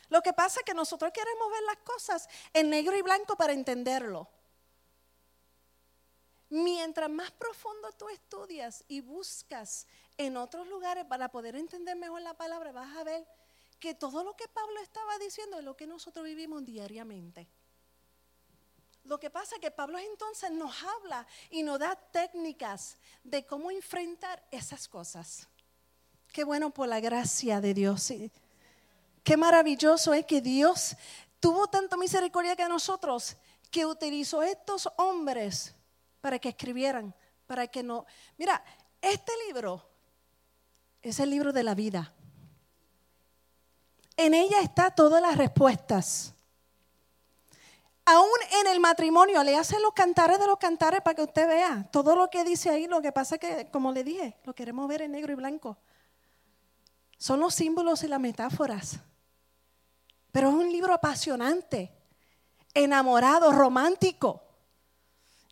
Lo 0.09 0.23
que 0.23 0.33
pasa 0.33 0.61
es 0.61 0.65
que 0.65 0.75
nosotros 0.75 1.11
queremos 1.13 1.51
ver 1.51 1.63
las 1.63 1.79
cosas 1.79 2.29
en 2.53 2.71
negro 2.71 2.97
y 2.97 3.03
blanco 3.03 3.37
para 3.37 3.53
entenderlo. 3.53 4.29
Mientras 6.51 7.09
más 7.09 7.31
profundo 7.31 7.91
tú 7.93 8.11
estudias 8.11 8.85
y 8.87 9.01
buscas 9.01 9.87
en 10.19 10.37
otros 10.37 10.69
lugares 10.69 11.07
para 11.07 11.31
poder 11.31 11.57
entender 11.57 11.97
mejor 11.97 12.21
la 12.21 12.35
palabra, 12.35 12.73
vas 12.73 12.95
a 12.97 13.05
ver 13.05 13.27
que 13.81 13.95
todo 13.95 14.23
lo 14.23 14.37
que 14.37 14.47
Pablo 14.49 14.79
estaba 14.81 15.19
diciendo 15.19 15.59
es 15.59 15.65
lo 15.65 15.77
que 15.77 15.87
nosotros 15.87 16.27
vivimos 16.27 16.65
diariamente. 16.65 17.49
Lo 19.05 19.19
que 19.19 19.31
pasa 19.31 19.57
es 19.57 19.61
que 19.61 19.71
Pablo 19.71 19.99
entonces 19.99 20.51
nos 20.51 20.75
habla 20.83 21.27
y 21.51 21.63
nos 21.63 21.79
da 21.79 21.97
técnicas 21.97 22.97
de 23.25 23.45
cómo 23.45 23.71
enfrentar 23.71 24.43
esas 24.51 24.89
cosas. 24.89 25.49
Qué 26.33 26.45
bueno 26.45 26.71
por 26.71 26.89
la 26.89 27.01
gracia 27.01 27.61
de 27.61 27.75
Dios. 27.75 28.13
Qué 29.23 29.37
maravilloso 29.37 30.15
es 30.15 30.25
que 30.25 30.41
Dios 30.41 30.97
tuvo 31.41 31.69
tanto 31.69 31.97
misericordia 31.99 32.57
que 32.57 32.69
nosotros 32.69 33.37
que 33.71 33.87
utilizó 33.87 34.43
estos 34.43 34.89
hombres 34.97 35.75
para 36.21 36.39
que 36.39 36.51
escribieran, 36.51 37.15
para 37.47 37.67
que 37.67 37.83
no... 37.83 38.07
Mira, 38.39 38.63
este 39.01 39.33
libro 39.47 39.85
es 41.03 41.19
el 41.19 41.31
libro 41.31 41.53
de 41.53 41.65
la 41.65 41.75
vida. 41.75 42.15
En 44.17 44.35
ella 44.35 44.61
está 44.61 44.91
todas 44.91 45.21
las 45.21 45.37
respuestas. 45.37 46.32
Aún 48.05 48.31
en 48.61 48.67
el 48.67 48.81
matrimonio 48.81 49.45
le 49.45 49.57
hacen 49.57 49.81
los 49.81 49.93
cantares 49.93 50.39
de 50.39 50.47
los 50.47 50.59
cantares 50.59 51.03
para 51.03 51.15
que 51.15 51.23
usted 51.23 51.47
vea 51.47 51.89
todo 51.93 52.17
lo 52.17 52.29
que 52.29 52.43
dice 52.43 52.71
ahí. 52.71 52.89
Lo 52.89 53.01
que 53.01 53.13
pasa 53.13 53.37
es 53.37 53.41
que, 53.41 53.71
como 53.71 53.93
le 53.93 54.03
dije, 54.03 54.37
lo 54.45 54.55
queremos 54.55 54.89
ver 54.89 55.03
en 55.03 55.13
negro 55.13 55.33
y 55.33 55.37
blanco. 55.37 55.79
Son 57.17 57.39
los 57.39 57.55
símbolos 57.55 58.03
y 58.03 58.09
las 58.09 58.19
metáforas. 58.19 58.99
Pero 60.33 60.49
es 60.49 60.55
un 60.55 60.73
libro 60.73 60.93
apasionante, 60.93 61.93
enamorado, 62.75 63.53
romántico. 63.53 64.43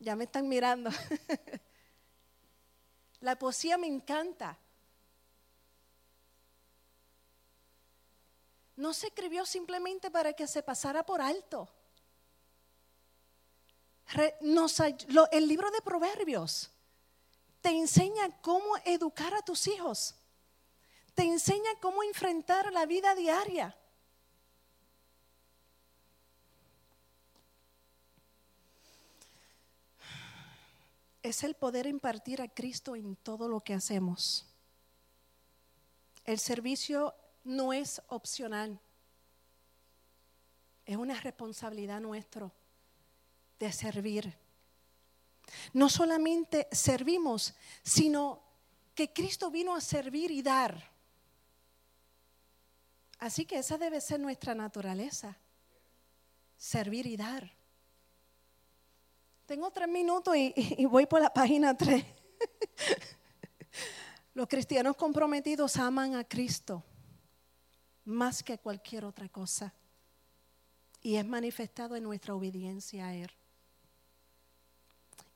Ya 0.00 0.16
me 0.16 0.24
están 0.24 0.48
mirando. 0.48 0.90
La 3.20 3.38
poesía 3.38 3.78
me 3.78 3.86
encanta. 3.86 4.58
No 8.74 8.94
se 8.94 9.08
escribió 9.08 9.44
simplemente 9.44 10.10
para 10.10 10.32
que 10.32 10.48
se 10.48 10.62
pasara 10.62 11.04
por 11.04 11.20
alto. 11.20 11.68
El 15.32 15.48
libro 15.48 15.70
de 15.70 15.82
Proverbios 15.82 16.70
te 17.60 17.70
enseña 17.70 18.40
cómo 18.40 18.76
educar 18.84 19.34
a 19.34 19.42
tus 19.42 19.66
hijos. 19.66 20.14
Te 21.14 21.22
enseña 21.22 21.70
cómo 21.80 22.02
enfrentar 22.02 22.72
la 22.72 22.86
vida 22.86 23.14
diaria. 23.14 23.76
es 31.22 31.44
el 31.44 31.54
poder 31.54 31.86
impartir 31.86 32.40
a 32.40 32.48
Cristo 32.48 32.96
en 32.96 33.16
todo 33.16 33.48
lo 33.48 33.60
que 33.60 33.74
hacemos. 33.74 34.46
El 36.24 36.38
servicio 36.38 37.14
no 37.44 37.72
es 37.72 38.02
opcional, 38.08 38.80
es 40.84 40.96
una 40.96 41.20
responsabilidad 41.20 42.00
nuestra 42.00 42.50
de 43.60 43.70
servir. 43.70 44.36
No 45.72 45.88
solamente 45.88 46.66
servimos, 46.72 47.54
sino 47.82 48.42
que 48.94 49.12
Cristo 49.12 49.50
vino 49.50 49.76
a 49.76 49.80
servir 49.80 50.30
y 50.30 50.42
dar. 50.42 50.90
Así 53.18 53.44
que 53.44 53.58
esa 53.58 53.76
debe 53.76 54.00
ser 54.00 54.18
nuestra 54.18 54.54
naturaleza, 54.54 55.36
servir 56.56 57.06
y 57.06 57.16
dar. 57.16 57.52
Tengo 59.44 59.70
tres 59.70 59.88
minutos 59.88 60.34
y, 60.36 60.86
voy 60.86 61.06
por 61.06 61.20
la 61.20 61.32
página 61.32 61.76
tres. 61.76 62.04
Los 64.34 64.48
cristianos 64.48 64.96
comprometidos 64.96 65.76
aman 65.76 66.14
a 66.14 66.24
Cristo 66.24 66.82
más 68.04 68.42
que 68.42 68.58
cualquier 68.58 69.04
otra 69.04 69.28
cosa. 69.28 69.74
Y 71.02 71.16
es 71.16 71.26
manifestado 71.26 71.96
en 71.96 72.04
nuestra 72.04 72.34
obediencia 72.34 73.06
a 73.06 73.14
Él. 73.14 73.30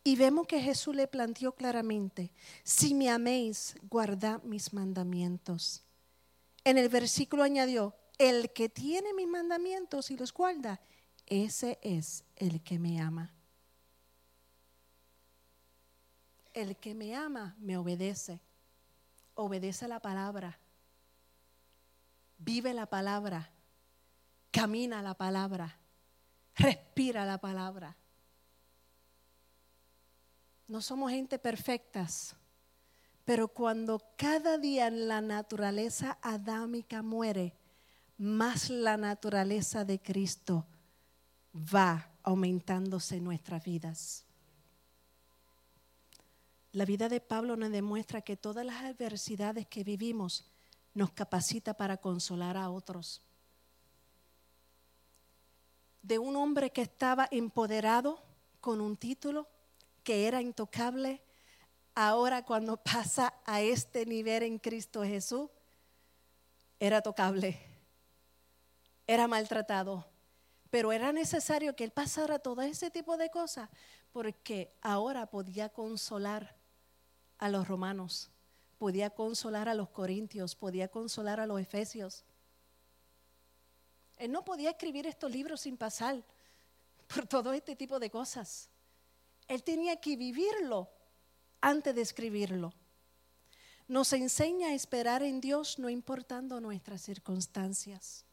Y 0.05 0.17
vemos 0.17 0.47
que 0.47 0.61
Jesús 0.61 0.95
le 0.95 1.09
planteó 1.09 1.53
claramente, 1.53 2.31
si 2.63 2.95
me 2.95 3.11
améis, 3.11 3.75
guardad 3.89 4.43
mis 4.43 4.73
mandamientos. 4.75 5.83
En 6.63 6.79
el 6.79 6.91
versículo 6.91 7.43
añadió, 7.43 7.97
el 8.19 8.53
que 8.53 8.69
tiene 8.69 9.15
mis 9.15 9.27
mandamientos 9.27 10.11
y 10.11 10.17
los 10.17 10.33
guarda, 10.33 10.81
ese 11.27 11.79
es 11.83 12.23
el 12.37 12.63
que 12.63 12.79
me 12.79 13.01
ama. 13.01 13.35
el 16.55 16.77
que 16.77 16.95
me 16.95 17.15
ama 17.15 17.57
me 17.59 17.77
obedece. 17.77 18.41
Obedece 19.35 19.89
la 19.89 20.01
palabra. 20.01 20.59
Vive 22.39 22.73
la 22.73 22.87
palabra. 22.87 23.51
Camina 24.53 25.03
la 25.03 25.15
palabra. 25.15 25.77
Respira 26.55 27.27
la 27.27 27.39
palabra. 27.39 27.97
No 30.67 30.81
somos 30.81 31.11
gente 31.11 31.39
perfectas, 31.39 32.35
pero 33.25 33.49
cuando 33.49 34.01
cada 34.17 34.59
día 34.59 34.91
la 34.91 35.21
naturaleza 35.21 36.19
adámica 36.23 37.03
muere, 37.03 37.55
más 38.17 38.71
la 38.71 38.97
naturaleza 38.97 39.85
de 39.85 40.01
Cristo 40.01 40.67
va 41.55 42.11
aumentándose 42.23 43.17
en 43.17 43.25
nuestras 43.25 43.63
vidas. 43.65 44.25
La 46.73 46.85
vida 46.85 47.09
de 47.09 47.21
Pablo 47.21 47.57
nos 47.57 47.71
demuestra 47.71 48.23
que 48.23 48.37
todas 48.37 48.67
las 48.67 48.83
adversidades 48.83 49.67
que 49.67 49.85
vivimos 49.85 50.51
nos 50.93 51.13
capacita 51.13 51.75
para 51.75 51.99
consolar 51.99 52.57
a 52.57 52.71
otros. 52.71 53.23
De 56.03 56.19
un 56.19 56.37
hombre 56.37 56.71
que 56.71 56.83
estaba 56.83 57.29
empoderado 57.31 58.23
con 58.61 58.81
un 58.81 58.97
título, 58.97 59.49
que 60.05 60.29
era 60.29 60.41
intocable, 60.41 61.23
ahora 61.95 62.45
cuando 62.45 62.77
pasa 62.83 63.35
a 63.45 63.61
este 63.61 64.07
nivel 64.07 64.45
en 64.45 64.59
Cristo 64.59 65.03
Jesús, 65.03 65.51
era 66.79 67.03
tocable, 67.03 67.59
era 69.07 69.27
maltratado, 69.27 70.07
pero 70.71 70.93
era 70.93 71.13
necesario 71.13 71.75
que 71.75 71.85
él 71.85 71.91
pasara 71.91 72.39
todo 72.39 72.63
ese 72.63 72.91
tipo 72.91 73.17
de 73.17 73.31
cosas 73.31 73.71
porque 74.13 74.77
ahora 74.81 75.27
podía 75.27 75.69
consolar 75.71 76.57
a 77.39 77.49
los 77.49 77.67
romanos, 77.67 78.31
podía 78.79 79.11
consolar 79.11 79.69
a 79.69 79.75
los 79.75 79.89
corintios, 79.91 80.55
podía 80.55 80.89
consolar 80.89 81.41
a 81.41 81.47
los 81.47 81.61
efesios. 81.61 82.25
Él 84.17 84.31
no 84.31 84.45
podía 84.45 84.71
escribir 84.71 85.07
estos 85.07 85.31
libros 85.31 85.63
sin 85.63 85.77
pasar 85.77 86.23
por 87.13 87.27
todo 87.27 87.53
este 87.53 87.75
tipo 87.75 87.99
de 87.99 88.11
cosas. 88.11 88.69
Él 89.49 89.63
tenía 89.63 89.97
que 89.97 90.17
vivirlo 90.17 90.89
antes 91.61 91.95
de 91.95 92.03
escribirlo. 92.03 92.73
Nos 93.87 94.13
enseña 94.13 94.69
a 94.69 94.75
esperar 94.75 95.23
en 95.23 95.41
Dios 95.41 95.79
no 95.79 95.91
importando 95.91 96.61
nuestras 96.61 97.03
circunstancias. 97.03 98.25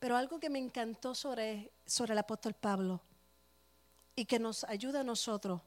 Pero 0.00 0.16
algo 0.16 0.40
que 0.40 0.50
me 0.50 0.58
encantó 0.58 1.14
sobre, 1.14 1.72
sobre 1.86 2.12
el 2.12 2.18
apóstol 2.18 2.54
Pablo 2.54 3.00
y 4.16 4.24
que 4.24 4.40
nos 4.40 4.64
ayuda 4.64 5.00
a 5.00 5.04
nosotros 5.04 5.62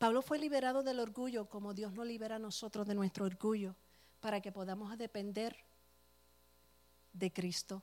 Pablo 0.00 0.22
fue 0.22 0.38
liberado 0.38 0.82
del 0.82 0.98
orgullo 0.98 1.50
como 1.50 1.74
Dios 1.74 1.92
nos 1.92 2.06
libera 2.06 2.36
a 2.36 2.38
nosotros 2.38 2.86
de 2.86 2.94
nuestro 2.94 3.26
orgullo 3.26 3.76
para 4.20 4.40
que 4.40 4.50
podamos 4.50 4.96
depender 4.96 5.54
de 7.12 7.30
Cristo. 7.30 7.82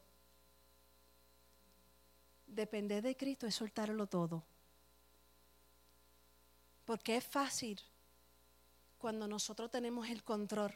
Depender 2.47 3.03
de 3.03 3.15
Cristo 3.15 3.45
es 3.45 3.53
soltarlo 3.53 4.07
todo. 4.07 4.43
Porque 6.87 7.17
es 7.17 7.25
fácil 7.25 7.81
cuando 8.97 9.27
nosotros 9.27 9.69
tenemos 9.69 10.07
el 10.07 10.23
control. 10.23 10.73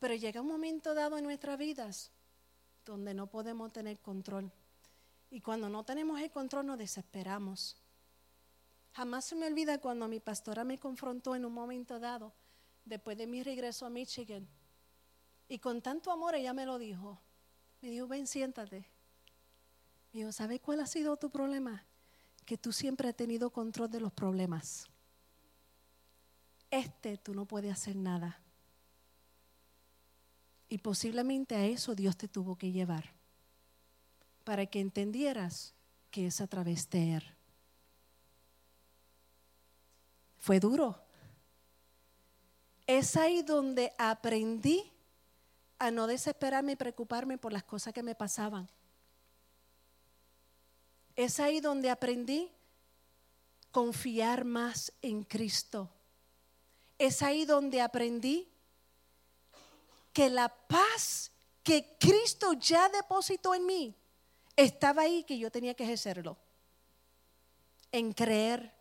Pero 0.00 0.16
llega 0.16 0.40
un 0.40 0.48
momento 0.48 0.92
dado 0.92 1.16
en 1.16 1.22
nuestras 1.22 1.56
vidas 1.56 2.10
donde 2.84 3.14
no 3.14 3.28
podemos 3.28 3.72
tener 3.72 4.00
control. 4.00 4.50
Y 5.30 5.40
cuando 5.40 5.68
no 5.68 5.84
tenemos 5.84 6.20
el 6.20 6.32
control 6.32 6.66
nos 6.66 6.78
desesperamos. 6.78 7.76
Jamás 8.92 9.26
se 9.26 9.36
me 9.36 9.46
olvida 9.46 9.78
cuando 9.78 10.08
mi 10.08 10.18
pastora 10.18 10.64
me 10.64 10.78
confrontó 10.78 11.36
en 11.36 11.44
un 11.44 11.52
momento 11.52 12.00
dado, 12.00 12.34
después 12.84 13.16
de 13.16 13.28
mi 13.28 13.44
regreso 13.44 13.86
a 13.86 13.90
Michigan. 13.90 14.48
Y 15.48 15.60
con 15.60 15.80
tanto 15.80 16.10
amor 16.10 16.34
ella 16.34 16.52
me 16.52 16.66
lo 16.66 16.76
dijo. 16.76 17.20
Me 17.82 17.90
dijo, 17.90 18.08
ven, 18.08 18.26
siéntate. 18.26 18.78
Me 20.12 20.20
dijo, 20.20 20.32
¿sabes 20.32 20.60
cuál 20.60 20.80
ha 20.80 20.86
sido 20.86 21.16
tu 21.16 21.30
problema? 21.30 21.86
Que 22.48 22.56
tú 22.56 22.72
siempre 22.72 23.10
has 23.10 23.14
tenido 23.14 23.50
control 23.50 23.90
de 23.90 24.00
los 24.00 24.10
problemas. 24.10 24.86
Este 26.70 27.18
tú 27.18 27.34
no 27.34 27.44
puedes 27.44 27.70
hacer 27.70 27.94
nada. 27.94 28.40
Y 30.70 30.78
posiblemente 30.78 31.56
a 31.56 31.66
eso 31.66 31.94
Dios 31.94 32.16
te 32.16 32.26
tuvo 32.26 32.56
que 32.56 32.72
llevar, 32.72 33.12
para 34.44 34.64
que 34.64 34.80
entendieras 34.80 35.74
que 36.10 36.28
es 36.28 36.40
a 36.40 36.46
través 36.46 36.88
de 36.88 37.16
Él. 37.16 37.22
Fue 40.38 40.58
duro. 40.58 41.04
Es 42.86 43.14
ahí 43.18 43.42
donde 43.42 43.92
aprendí 43.98 44.90
a 45.78 45.90
no 45.90 46.06
desesperarme 46.06 46.72
y 46.72 46.76
preocuparme 46.76 47.36
por 47.36 47.52
las 47.52 47.64
cosas 47.64 47.92
que 47.92 48.02
me 48.02 48.14
pasaban. 48.14 48.70
Es 51.18 51.40
ahí 51.40 51.58
donde 51.58 51.90
aprendí 51.90 52.48
confiar 53.72 54.44
más 54.44 54.92
en 55.02 55.24
Cristo. 55.24 55.90
Es 56.96 57.22
ahí 57.22 57.44
donde 57.44 57.80
aprendí 57.80 58.48
que 60.12 60.30
la 60.30 60.48
paz 60.48 61.32
que 61.64 61.96
Cristo 61.98 62.52
ya 62.52 62.88
depositó 62.88 63.52
en 63.52 63.66
mí 63.66 63.96
estaba 64.54 65.02
ahí 65.02 65.24
que 65.24 65.36
yo 65.36 65.50
tenía 65.50 65.74
que 65.74 65.82
ejercerlo. 65.82 66.36
En 67.90 68.12
creer, 68.12 68.72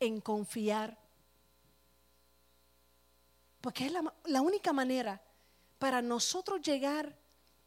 en 0.00 0.20
confiar. 0.20 0.98
Porque 3.60 3.86
es 3.86 3.92
la, 3.92 4.12
la 4.24 4.40
única 4.40 4.72
manera 4.72 5.22
para 5.78 6.02
nosotros 6.02 6.60
llegar 6.62 7.16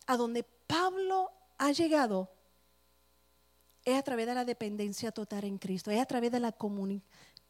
a 0.07 0.17
donde 0.17 0.43
Pablo 0.43 1.31
ha 1.57 1.71
llegado 1.71 2.29
es 3.89 3.97
a 3.97 4.03
través 4.03 4.27
de 4.27 4.33
la 4.33 4.45
dependencia 4.45 5.11
total 5.11 5.43
en 5.43 5.57
Cristo, 5.57 5.91
es 5.91 5.99
a 5.99 6.05
través 6.05 6.31
de 6.31 6.39
la 6.39 6.51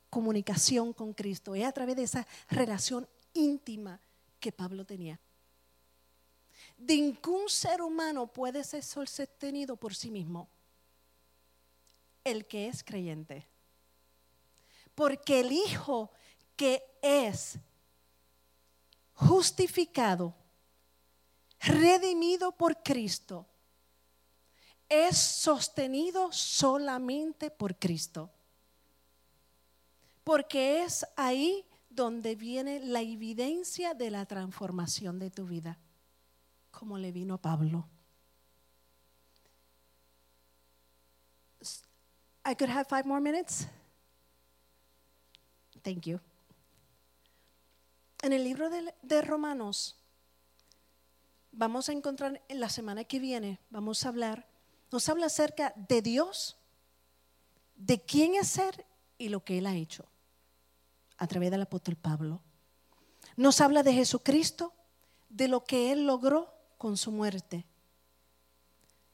comunicación 0.09 0.93
con 0.93 1.13
Cristo, 1.13 1.55
es 1.55 1.65
a 1.65 1.71
través 1.71 1.95
de 1.95 2.03
esa 2.03 2.25
relación 2.49 3.07
íntima 3.33 3.99
que 4.39 4.51
Pablo 4.51 4.85
tenía. 4.85 5.19
Ningún 6.77 7.49
ser 7.49 7.81
humano 7.81 8.27
puede 8.27 8.63
ser 8.63 8.83
sostenido 8.83 9.75
por 9.75 9.93
sí 9.93 10.11
mismo, 10.11 10.49
el 12.23 12.45
que 12.45 12.67
es 12.67 12.83
creyente. 12.83 13.45
Porque 14.95 15.41
el 15.41 15.51
Hijo 15.51 16.11
que 16.55 16.83
es 17.01 17.57
justificado 19.13 20.33
redimido 21.59 22.51
por 22.51 22.81
Cristo, 22.81 23.45
es 24.89 25.17
sostenido 25.17 26.31
solamente 26.31 27.51
por 27.51 27.77
Cristo. 27.77 28.31
Porque 30.23 30.83
es 30.83 31.05
ahí 31.15 31.65
donde 31.89 32.35
viene 32.35 32.79
la 32.79 33.01
evidencia 33.01 33.93
de 33.93 34.11
la 34.11 34.25
transformación 34.25 35.19
de 35.19 35.29
tu 35.29 35.45
vida, 35.45 35.79
como 36.71 36.97
le 36.97 37.11
vino 37.11 37.35
a 37.35 37.41
Pablo. 37.41 37.87
I 42.45 42.55
could 42.55 42.69
have 42.69 42.85
five 42.85 43.05
more 43.05 43.21
minutes. 43.21 43.67
Thank 45.83 46.05
you. 46.05 46.19
En 48.21 48.33
el 48.33 48.43
libro 48.43 48.69
de, 48.69 48.93
de 49.01 49.21
Romanos, 49.21 49.95
vamos 51.51 51.89
a 51.89 51.93
encontrar 51.93 52.41
en 52.47 52.59
la 52.59 52.69
semana 52.69 53.03
que 53.03 53.19
viene, 53.19 53.59
vamos 53.69 54.05
a 54.05 54.09
hablar, 54.09 54.48
nos 54.91 55.09
habla 55.09 55.27
acerca 55.27 55.73
de 55.75 56.01
Dios, 56.01 56.57
de 57.75 58.01
quién 58.01 58.35
es 58.35 58.47
ser 58.47 58.85
y 59.17 59.29
lo 59.29 59.43
que 59.43 59.57
Él 59.57 59.67
ha 59.67 59.75
hecho 59.75 60.05
a 61.17 61.27
través 61.27 61.51
del 61.51 61.61
apóstol 61.61 61.95
Pablo. 61.95 62.41
Nos 63.35 63.61
habla 63.61 63.83
de 63.83 63.93
Jesucristo, 63.93 64.73
de 65.29 65.47
lo 65.47 65.63
que 65.63 65.91
Él 65.91 66.05
logró 66.05 66.53
con 66.77 66.97
su 66.97 67.11
muerte. 67.11 67.65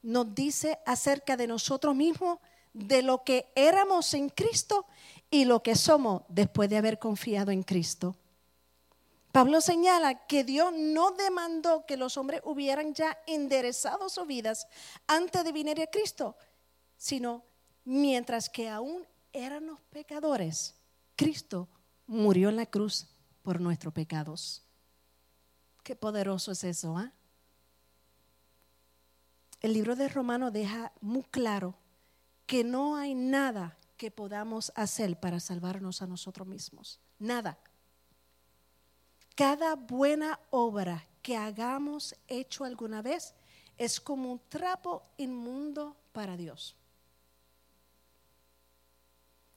Nos 0.02 0.34
dice 0.34 0.78
acerca 0.86 1.36
de 1.36 1.46
nosotros 1.46 1.94
mismos, 1.94 2.38
de 2.72 3.02
lo 3.02 3.24
que 3.24 3.52
éramos 3.54 4.14
en 4.14 4.28
Cristo 4.28 4.86
y 5.30 5.44
lo 5.44 5.62
que 5.62 5.74
somos 5.74 6.22
después 6.28 6.70
de 6.70 6.76
haber 6.76 6.98
confiado 6.98 7.50
en 7.50 7.62
Cristo. 7.62 8.16
Pablo 9.36 9.60
señala 9.60 10.26
que 10.26 10.44
Dios 10.44 10.72
no 10.74 11.10
demandó 11.10 11.84
que 11.84 11.98
los 11.98 12.16
hombres 12.16 12.40
hubieran 12.42 12.94
ya 12.94 13.18
enderezado 13.26 14.08
sus 14.08 14.26
vidas 14.26 14.66
antes 15.06 15.44
de 15.44 15.52
venir 15.52 15.78
a 15.82 15.86
Cristo, 15.88 16.38
sino 16.96 17.44
mientras 17.84 18.48
que 18.48 18.70
aún 18.70 19.06
éramos 19.34 19.78
pecadores, 19.90 20.74
Cristo 21.16 21.68
murió 22.06 22.48
en 22.48 22.56
la 22.56 22.64
cruz 22.64 23.08
por 23.42 23.60
nuestros 23.60 23.92
pecados. 23.92 24.62
Qué 25.82 25.94
poderoso 25.94 26.52
es 26.52 26.64
eso, 26.64 26.96
¿ah? 26.96 27.12
El 29.60 29.74
libro 29.74 29.96
de 29.96 30.08
Romanos 30.08 30.50
deja 30.50 30.94
muy 31.02 31.24
claro 31.24 31.74
que 32.46 32.64
no 32.64 32.96
hay 32.96 33.14
nada 33.14 33.76
que 33.98 34.10
podamos 34.10 34.72
hacer 34.74 35.20
para 35.20 35.40
salvarnos 35.40 36.00
a 36.00 36.06
nosotros 36.06 36.48
mismos. 36.48 37.00
Nada. 37.18 37.58
Cada 39.36 39.74
buena 39.74 40.40
obra 40.48 41.06
que 41.20 41.36
hagamos 41.36 42.16
hecho 42.26 42.64
alguna 42.64 43.02
vez 43.02 43.34
es 43.76 44.00
como 44.00 44.32
un 44.32 44.40
trapo 44.48 45.02
inmundo 45.18 45.94
para 46.12 46.38
Dios. 46.38 46.74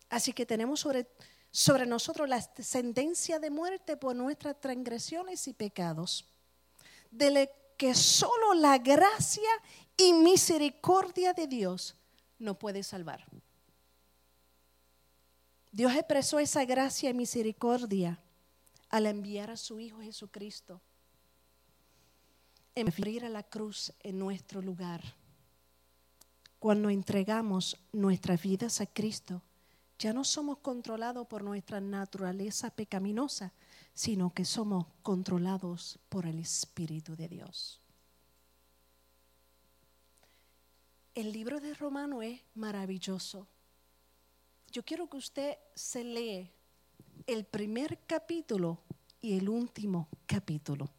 Así 0.09 0.33
que 0.33 0.45
tenemos 0.45 0.81
sobre, 0.81 1.07
sobre 1.49 1.85
nosotros 1.85 2.27
la 2.27 2.41
sentencia 2.41 3.39
de 3.39 3.49
muerte 3.49 3.95
por 3.95 4.17
nuestras 4.17 4.59
transgresiones 4.59 5.47
y 5.47 5.53
pecados, 5.53 6.25
de 7.09 7.49
que 7.77 7.95
solo 7.95 8.55
la 8.55 8.79
gracia 8.79 9.49
y 9.95 10.11
misericordia 10.11 11.31
de 11.31 11.47
Dios 11.47 11.95
nos 12.37 12.57
puede 12.57 12.83
salvar. 12.83 13.25
Dios 15.71 15.93
expresó 15.93 16.39
esa 16.39 16.65
gracia 16.65 17.11
y 17.11 17.13
misericordia 17.13 18.19
al 18.89 19.05
enviar 19.05 19.51
a 19.51 19.57
su 19.57 19.79
Hijo 19.79 20.01
Jesucristo 20.01 20.81
en 22.75 22.87
morir 22.97 23.25
a 23.25 23.29
la 23.29 23.43
cruz 23.43 23.93
en 23.99 24.19
nuestro 24.19 24.61
lugar. 24.61 25.01
Cuando 26.59 26.89
entregamos 26.89 27.77
nuestras 27.91 28.41
vidas 28.41 28.81
a 28.81 28.85
Cristo, 28.85 29.41
ya 29.97 30.13
no 30.13 30.23
somos 30.23 30.59
controlados 30.59 31.27
por 31.27 31.43
nuestra 31.43 31.81
naturaleza 31.81 32.69
pecaminosa, 32.69 33.53
sino 33.93 34.33
que 34.33 34.45
somos 34.45 34.85
controlados 35.03 35.99
por 36.09 36.25
el 36.25 36.39
Espíritu 36.39 37.15
de 37.15 37.27
Dios. 37.27 37.81
El 41.15 41.33
libro 41.33 41.59
de 41.59 41.73
Romano 41.73 42.21
es 42.21 42.41
maravilloso. 42.55 43.47
Yo 44.71 44.83
quiero 44.83 45.09
que 45.09 45.17
usted 45.17 45.57
se 45.75 46.03
lee 46.03 46.49
el 47.33 47.45
primer 47.45 47.99
capítulo 48.07 48.79
y 49.21 49.37
el 49.37 49.49
último 49.49 50.09
capítulo. 50.25 50.89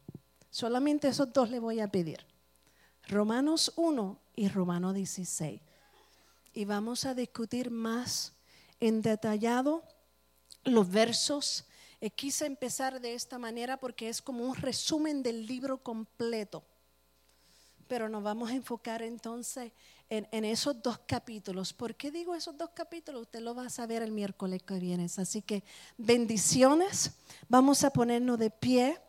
Solamente 0.49 1.09
esos 1.09 1.31
dos 1.33 1.49
le 1.49 1.59
voy 1.59 1.81
a 1.81 1.89
pedir. 1.89 2.25
Romanos 3.07 3.73
1 3.75 4.17
y 4.37 4.47
Romanos 4.47 4.93
16. 4.93 5.61
Y 6.53 6.65
vamos 6.65 7.05
a 7.05 7.13
discutir 7.15 7.69
más 7.69 8.33
en 8.79 9.01
detallado 9.01 9.83
los 10.63 10.89
versos. 10.89 11.65
Eh, 11.99 12.09
quise 12.09 12.45
empezar 12.45 13.01
de 13.01 13.13
esta 13.13 13.37
manera 13.37 13.75
porque 13.77 14.07
es 14.07 14.21
como 14.21 14.45
un 14.45 14.55
resumen 14.55 15.23
del 15.23 15.45
libro 15.45 15.83
completo. 15.83 16.63
Pero 17.89 18.07
nos 18.07 18.23
vamos 18.23 18.51
a 18.51 18.55
enfocar 18.55 19.01
entonces 19.01 19.73
en, 20.11 20.45
esos 20.45 20.81
dos 20.83 20.99
capítulos. 21.07 21.71
¿Por 21.71 21.95
qué 21.95 22.11
digo 22.11 22.35
esos 22.35 22.57
dos 22.57 22.71
capítulos? 22.73 23.21
Usted 23.21 23.39
lo 23.39 23.55
va 23.55 23.67
a 23.67 23.69
saber 23.69 24.01
el 24.01 24.11
miércoles 24.11 24.61
que 24.61 24.77
viene. 24.77 25.05
Así 25.05 25.41
que 25.41 25.63
bendiciones. 25.97 27.11
Vamos 27.47 27.85
a 27.85 27.91
ponernos 27.91 28.37
de 28.37 28.49
pie. 28.49 28.99